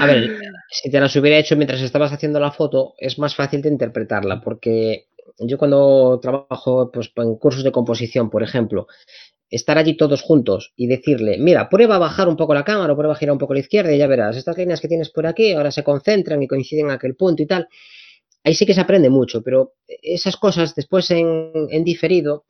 [0.00, 0.36] A ver,
[0.68, 4.40] si te las hubiera hecho mientras estabas haciendo la foto, es más fácil de interpretarla,
[4.40, 5.06] porque
[5.38, 8.88] yo cuando trabajo pues, en cursos de composición, por ejemplo,
[9.48, 13.12] estar allí todos juntos y decirle, mira, prueba a bajar un poco la cámara, prueba
[13.12, 15.28] a girar un poco a la izquierda y ya verás, estas líneas que tienes por
[15.28, 17.68] aquí ahora se concentran y coinciden en aquel punto y tal
[18.44, 22.44] ahí sí que se aprende mucho, pero esas cosas después en, diferido,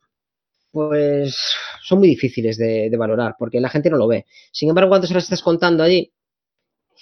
[0.71, 1.35] pues
[1.81, 4.25] son muy difíciles de, valorar, porque la gente no lo ve.
[4.51, 6.11] Sin embargo, cuando se las estás contando allí,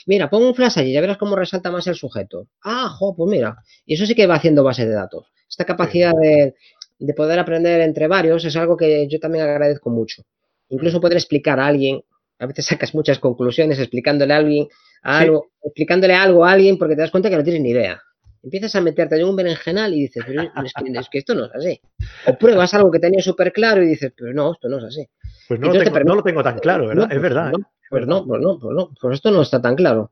[0.06, 2.48] mira, pon un flash allí, ya verás cómo resalta más el sujeto.
[2.64, 3.57] Ah, jo, pues mira.
[3.86, 5.28] Y eso sí que va haciendo base de datos.
[5.49, 6.56] Esta capacidad de,
[6.99, 10.24] de poder aprender entre varios es algo que yo también agradezco mucho.
[10.70, 12.03] Incluso poder explicar a alguien,
[12.38, 14.68] a veces sacas muchas conclusiones explicándole a alguien
[15.02, 18.02] algo, explicándole algo a alguien porque te das cuenta que no tienes ni idea
[18.44, 21.82] empiezas a meterte en un berenjenal y dices, pero es que, esto no es así.
[22.28, 25.07] O pruebas algo que tenía súper claro y dices, pero no, esto no es así.
[25.48, 27.07] Pues no, lo tengo, no lo tengo, tan claro, ¿verdad?
[27.11, 27.52] es verdad.
[27.53, 27.64] ¿eh?
[27.90, 30.11] Pues no, pues no, pues no, pues esto no está tan claro.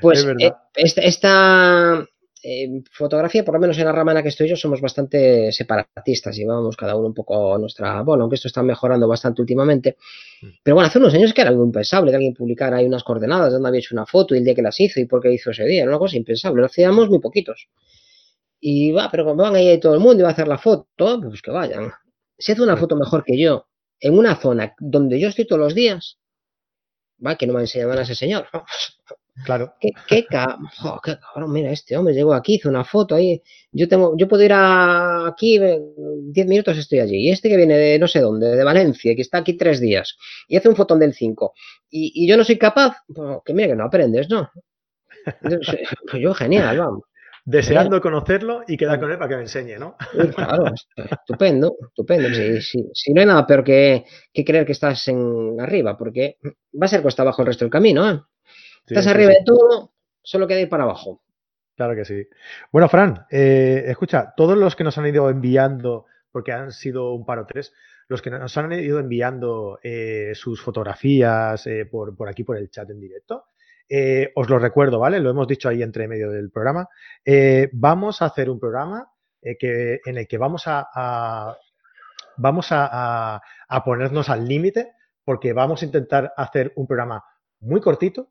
[0.00, 2.04] Pues eh, esta,
[2.42, 5.52] eh, fotografía, por lo menos en la rama en la que estoy yo, somos bastante
[5.52, 9.42] separatistas y vamos cada uno un poco a nuestra bueno, aunque esto está mejorando bastante
[9.42, 9.96] últimamente.
[10.40, 10.48] Mm.
[10.62, 13.48] Pero bueno, hace unos años que era algo impensable que alguien publicara ahí unas coordenadas
[13.48, 15.32] de donde había hecho una foto y el día que las hizo y por qué
[15.32, 15.82] hizo ese día.
[15.82, 17.68] Era una cosa impensable, lo hacíamos muy poquitos.
[18.58, 21.20] Y va, pero como van ahí todo el mundo y va a hacer la foto,
[21.20, 21.92] pues que vayan.
[22.38, 23.66] Si hace una foto mejor que yo
[24.00, 26.18] en una zona donde yo estoy todos los días,
[27.24, 28.46] va, que no me enseñado a ese señor.
[29.44, 29.74] Claro.
[29.80, 33.42] ¿Qué, qué, cabrón, mira, este hombre llegó aquí, hizo una foto ahí.
[33.72, 37.16] Yo tengo, yo puedo ir a aquí, 10 minutos estoy allí.
[37.16, 40.16] Y este que viene de no sé dónde, de Valencia, que está aquí tres días,
[40.48, 41.54] y hace un fotón del 5.
[41.90, 44.50] Y, y, yo no soy capaz, pues, que mira que no aprendes, ¿no?
[46.10, 47.02] Pues yo genial, vamos.
[47.44, 49.96] Deseando conocerlo y quedar con él para que me enseñe, ¿no?
[50.34, 52.28] Claro, estupendo, estupendo.
[52.60, 56.88] Si, no hay nada peor que, que, creer que estás en arriba, porque va a
[56.88, 58.20] ser cuesta abajo el resto del camino, ¿eh?
[58.90, 59.92] Estás arriba de todo,
[60.22, 61.22] solo queda ir para abajo.
[61.76, 62.28] Claro que sí.
[62.70, 67.24] Bueno, Fran, eh, escucha, todos los que nos han ido enviando, porque han sido un
[67.24, 67.72] par o tres,
[68.06, 72.70] los que nos han ido enviando eh, sus fotografías eh, por, por, aquí, por el
[72.70, 73.46] chat en directo,
[74.34, 75.20] os lo recuerdo, ¿vale?
[75.20, 76.86] Lo hemos dicho ahí entre medio del programa.
[77.72, 79.10] Vamos a hacer un programa
[79.58, 81.56] que, en el que vamos a, a
[82.36, 84.92] vamos a, a, ponernos al límite
[85.24, 87.24] porque vamos a intentar hacer un programa
[87.60, 88.30] muy cortito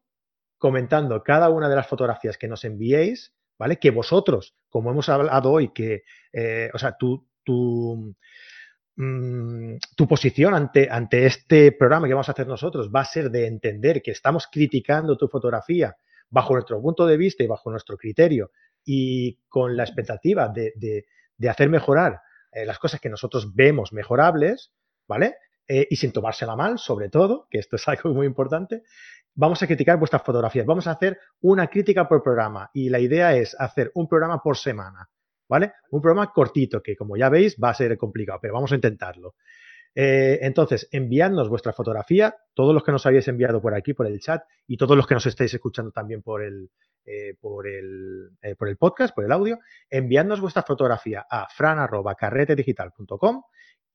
[0.60, 3.77] comentando cada una de las fotografías que nos enviéis, ¿vale?
[3.77, 6.03] Que vosotros, como hemos hablado hoy, que,
[6.72, 8.15] o sea, tú, tú
[9.02, 13.31] Mm, tu posición ante, ante este programa que vamos a hacer nosotros va a ser
[13.31, 15.95] de entender que estamos criticando tu fotografía
[16.30, 18.52] bajo nuestro punto de vista y bajo nuestro criterio
[18.84, 21.06] y con la expectativa de, de,
[21.38, 22.19] de hacer mejorar
[22.52, 24.73] eh, las cosas que nosotros vemos mejorables,
[25.07, 25.36] ¿vale?
[25.65, 28.84] Eh, y sin tomársela mal, sobre todo, que esto es algo muy importante,
[29.35, 30.65] vamos a criticar vuestras fotografías.
[30.65, 34.57] Vamos a hacer una crítica por programa y la idea es hacer un programa por
[34.57, 35.10] semana.
[35.49, 35.73] ¿vale?
[35.89, 39.35] Un programa cortito que, como ya veis, va a ser complicado, pero vamos a intentarlo.
[39.95, 44.19] Eh, entonces, enviadnos vuestra fotografía, todos los que nos habéis enviado por aquí, por el
[44.19, 46.69] chat, y todos los que nos estáis escuchando también por el,
[47.06, 49.57] eh, por el, eh, por el podcast, por el audio,
[49.89, 53.41] enviadnos vuestra fotografía a fran.carretedigital.com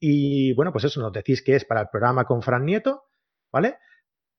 [0.01, 3.05] y, bueno, pues eso, nos decís que es para el programa con Fran Nieto,
[3.53, 3.77] ¿vale?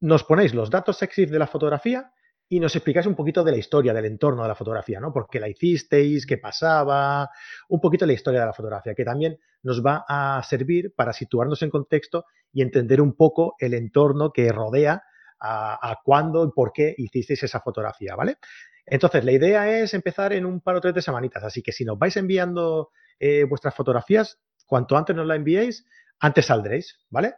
[0.01, 2.11] Nos ponéis los datos sexy de la fotografía
[2.47, 5.11] y nos explicáis un poquito de la historia, del entorno de la fotografía, ¿no?
[5.11, 6.25] ¿Por qué la hicisteis?
[6.25, 7.29] ¿Qué pasaba?
[7.69, 11.11] Un poquito de la historia de la fotografía, que también nos va a servir para
[11.11, 15.03] situarnos en contexto y entender un poco el entorno que rodea
[15.39, 18.37] a, cuándo y por qué hicisteis esa fotografía, ¿vale?
[18.85, 21.83] Entonces, la idea es empezar en un par o tres de semanitas, así que si
[21.83, 25.85] nos vais enviando eh, vuestras fotografías, cuanto antes nos la enviéis,
[26.19, 27.35] antes saldréis, ¿vale?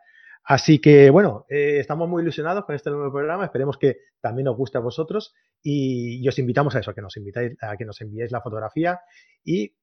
[0.50, 3.44] Así que, bueno, eh, estamos muy ilusionados con este nuevo programa.
[3.44, 7.18] Esperemos que también os guste a vosotros y, os invitamos a eso, a que nos
[7.18, 9.02] invitáis, a que nos enviéis la fotografía
[9.44, 9.76] y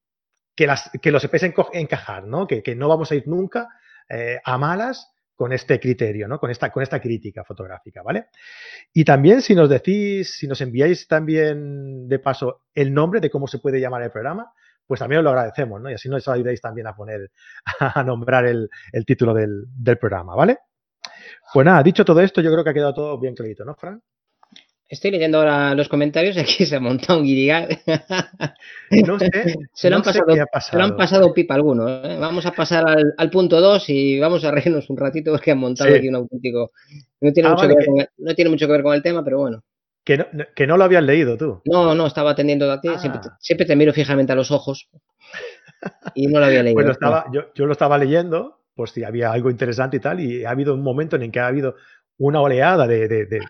[0.56, 2.46] que, las, que lo sepáis encajar, ¿no?
[2.46, 3.68] Que, que, no vamos a ir nunca
[4.08, 6.40] eh, a malas con este criterio, ¿no?
[6.40, 8.28] Con esta, con esta crítica fotográfica, ¿vale?
[8.94, 13.48] Y también si nos decís, si nos enviáis también de paso el nombre de cómo
[13.48, 14.50] se puede llamar el programa,
[14.86, 15.90] pues también os lo agradecemos, ¿no?
[15.90, 17.30] Y así nos ayudáis también a poner,
[17.80, 20.58] a nombrar el, el título del, del, programa, ¿vale?
[21.52, 24.00] Pues nada, dicho todo esto, yo creo que ha quedado todo bien clarito, ¿no, Fran?
[24.86, 27.66] Estoy leyendo ahora los comentarios, aquí se ha montado un guirigay.
[29.06, 29.30] No sé,
[29.74, 30.70] se, lo no han pasado, sé qué ha pasado.
[30.72, 31.90] se lo han pasado pipa algunos.
[32.04, 32.16] ¿eh?
[32.20, 35.58] Vamos a pasar al, al punto 2 y vamos a reírnos un ratito porque han
[35.58, 35.96] montado Sí.
[35.96, 36.70] aquí un auténtico...
[37.20, 38.82] No tiene, Ah, mucho vale, que ver que- con el, no tiene mucho que ver
[38.82, 39.62] con el tema, pero bueno.
[40.04, 41.62] Que no, que no lo habías leído tú.
[41.64, 42.88] No, no, estaba atendiendo a ti.
[42.88, 42.98] Ah.
[42.98, 44.88] Siempre, te, siempre te miro fijamente a los ojos.
[46.14, 46.74] Y no lo había leído.
[46.74, 50.20] Pues lo estaba, yo, yo lo estaba leyendo, por si había algo interesante y tal,
[50.20, 51.76] y ha habido un momento en el que ha habido
[52.18, 53.40] una oleada de, de, de,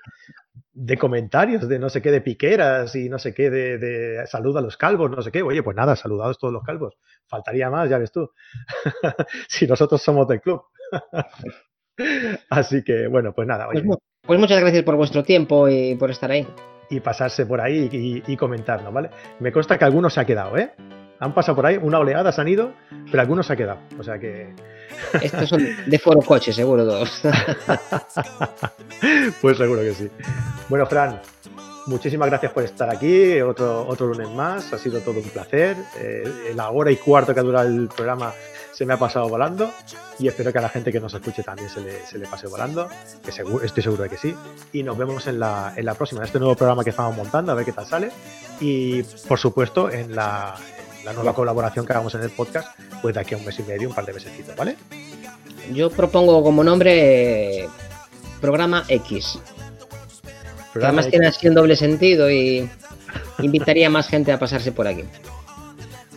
[0.72, 4.56] de comentarios de no sé qué, de piqueras y no sé qué, de, de salud
[4.56, 5.42] a los calvos, no sé qué.
[5.42, 6.94] Oye, pues nada, saludados todos los calvos.
[7.26, 8.30] Faltaría más, ya ves tú.
[9.48, 10.62] si nosotros somos del club.
[12.50, 13.84] Así que, bueno, pues nada, Pues,
[14.26, 16.46] pues muchas gracias por vuestro tiempo y por estar ahí.
[16.90, 19.10] y pasarse por ahí y, y comentarnos, ¿vale?
[19.40, 20.72] Me consta que algunos se ha quedado, ¿eh?
[21.20, 22.72] Han pasado por ahí, una oleada se han ido,
[23.10, 23.78] pero algunos se ha quedado.
[23.98, 24.52] O sea que,
[25.22, 27.22] Estos son de foro coche, seguro todos.
[29.40, 30.08] pues seguro que sí.
[30.68, 31.20] Bueno, Fran,
[31.86, 33.40] muchísimas gracias por estar aquí.
[33.40, 34.72] Otro, otro lunes más.
[34.72, 35.76] Ha sido todo un placer.
[35.98, 38.32] Eh, la hora y cuarto que ha durado el programa
[38.74, 39.70] se me ha pasado volando.
[40.18, 42.46] Y espero que a la gente que nos escuche también se le, se le pase
[42.46, 42.88] volando.
[43.24, 44.34] Que seguro, estoy seguro de que sí.
[44.72, 47.52] Y nos vemos en la, en la próxima, en este nuevo programa que estamos montando,
[47.52, 48.10] a ver qué tal sale.
[48.60, 50.56] Y por supuesto, en la,
[50.98, 52.68] en la nueva colaboración que hagamos en el podcast,
[53.00, 54.76] pues de aquí a un mes y medio, un par de mesecitos, ¿vale?
[55.72, 57.68] Yo propongo como nombre
[58.40, 59.38] Programa X.
[60.22, 62.68] Que Programa además tiene así un doble sentido y
[63.38, 65.04] invitaría a más gente a pasarse por aquí.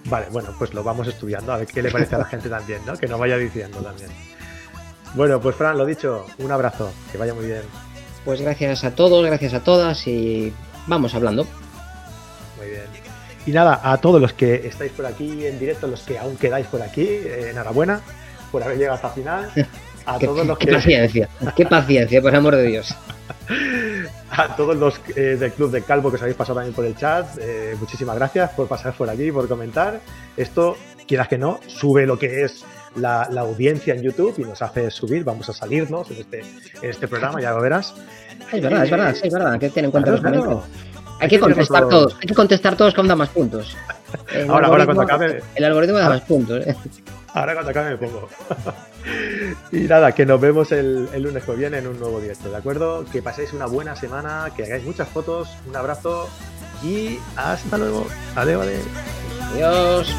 [0.09, 2.81] Vale, bueno, pues lo vamos estudiando, a ver qué le parece a la gente también,
[2.85, 2.95] ¿no?
[2.95, 4.09] Que nos vaya diciendo también.
[5.15, 7.61] Bueno, pues Fran, lo dicho, un abrazo, que vaya muy bien,
[8.23, 10.53] Pues gracias a todos, gracias a todas y
[10.85, 11.45] vamos hablando.
[12.57, 12.83] muy bien.
[13.45, 16.67] Y nada, a todos los que estáis por aquí en directo, los que aún quedáis
[16.67, 18.01] por aquí, eh, enhorabuena
[18.51, 19.51] por haber llegado hasta el final.
[20.05, 20.71] A qué, todos los qué que...
[20.73, 22.95] paciencia, qué paciencia, por amor de Dios.
[24.29, 26.95] A todos los eh, del Club de Calvo que os habéis pasado también por el
[26.95, 29.99] chat, eh, muchísimas gracias por pasar por aquí, por comentar.
[30.35, 30.77] Esto,
[31.07, 34.91] quieras que no, sube lo que es la, la audiencia en YouTube y nos hace
[34.91, 36.41] subir, vamos a salirnos en este,
[36.81, 37.95] en este programa, ya lo verás.
[38.51, 40.63] Es verdad, es verdad, es verdad, hay que tener en cuenta Claro, los claro.
[41.19, 43.75] Hay que contestar todos, hay que contestar todos aún da más puntos.
[44.33, 46.65] El Ahora, ahora cuando acabe, El algoritmo da más puntos.
[46.65, 46.75] ¿eh?
[47.33, 48.29] ahora cuando acabe me pongo.
[49.71, 52.57] Y nada, que nos vemos el, el, lunes que viene en un nuevo directo, ¿de
[52.57, 53.05] acuerdo?
[53.11, 56.29] Que paséis una buena semana, que hagáis muchas fotos, un abrazo
[56.83, 58.07] y hasta luego.
[59.53, 60.13] Adiós.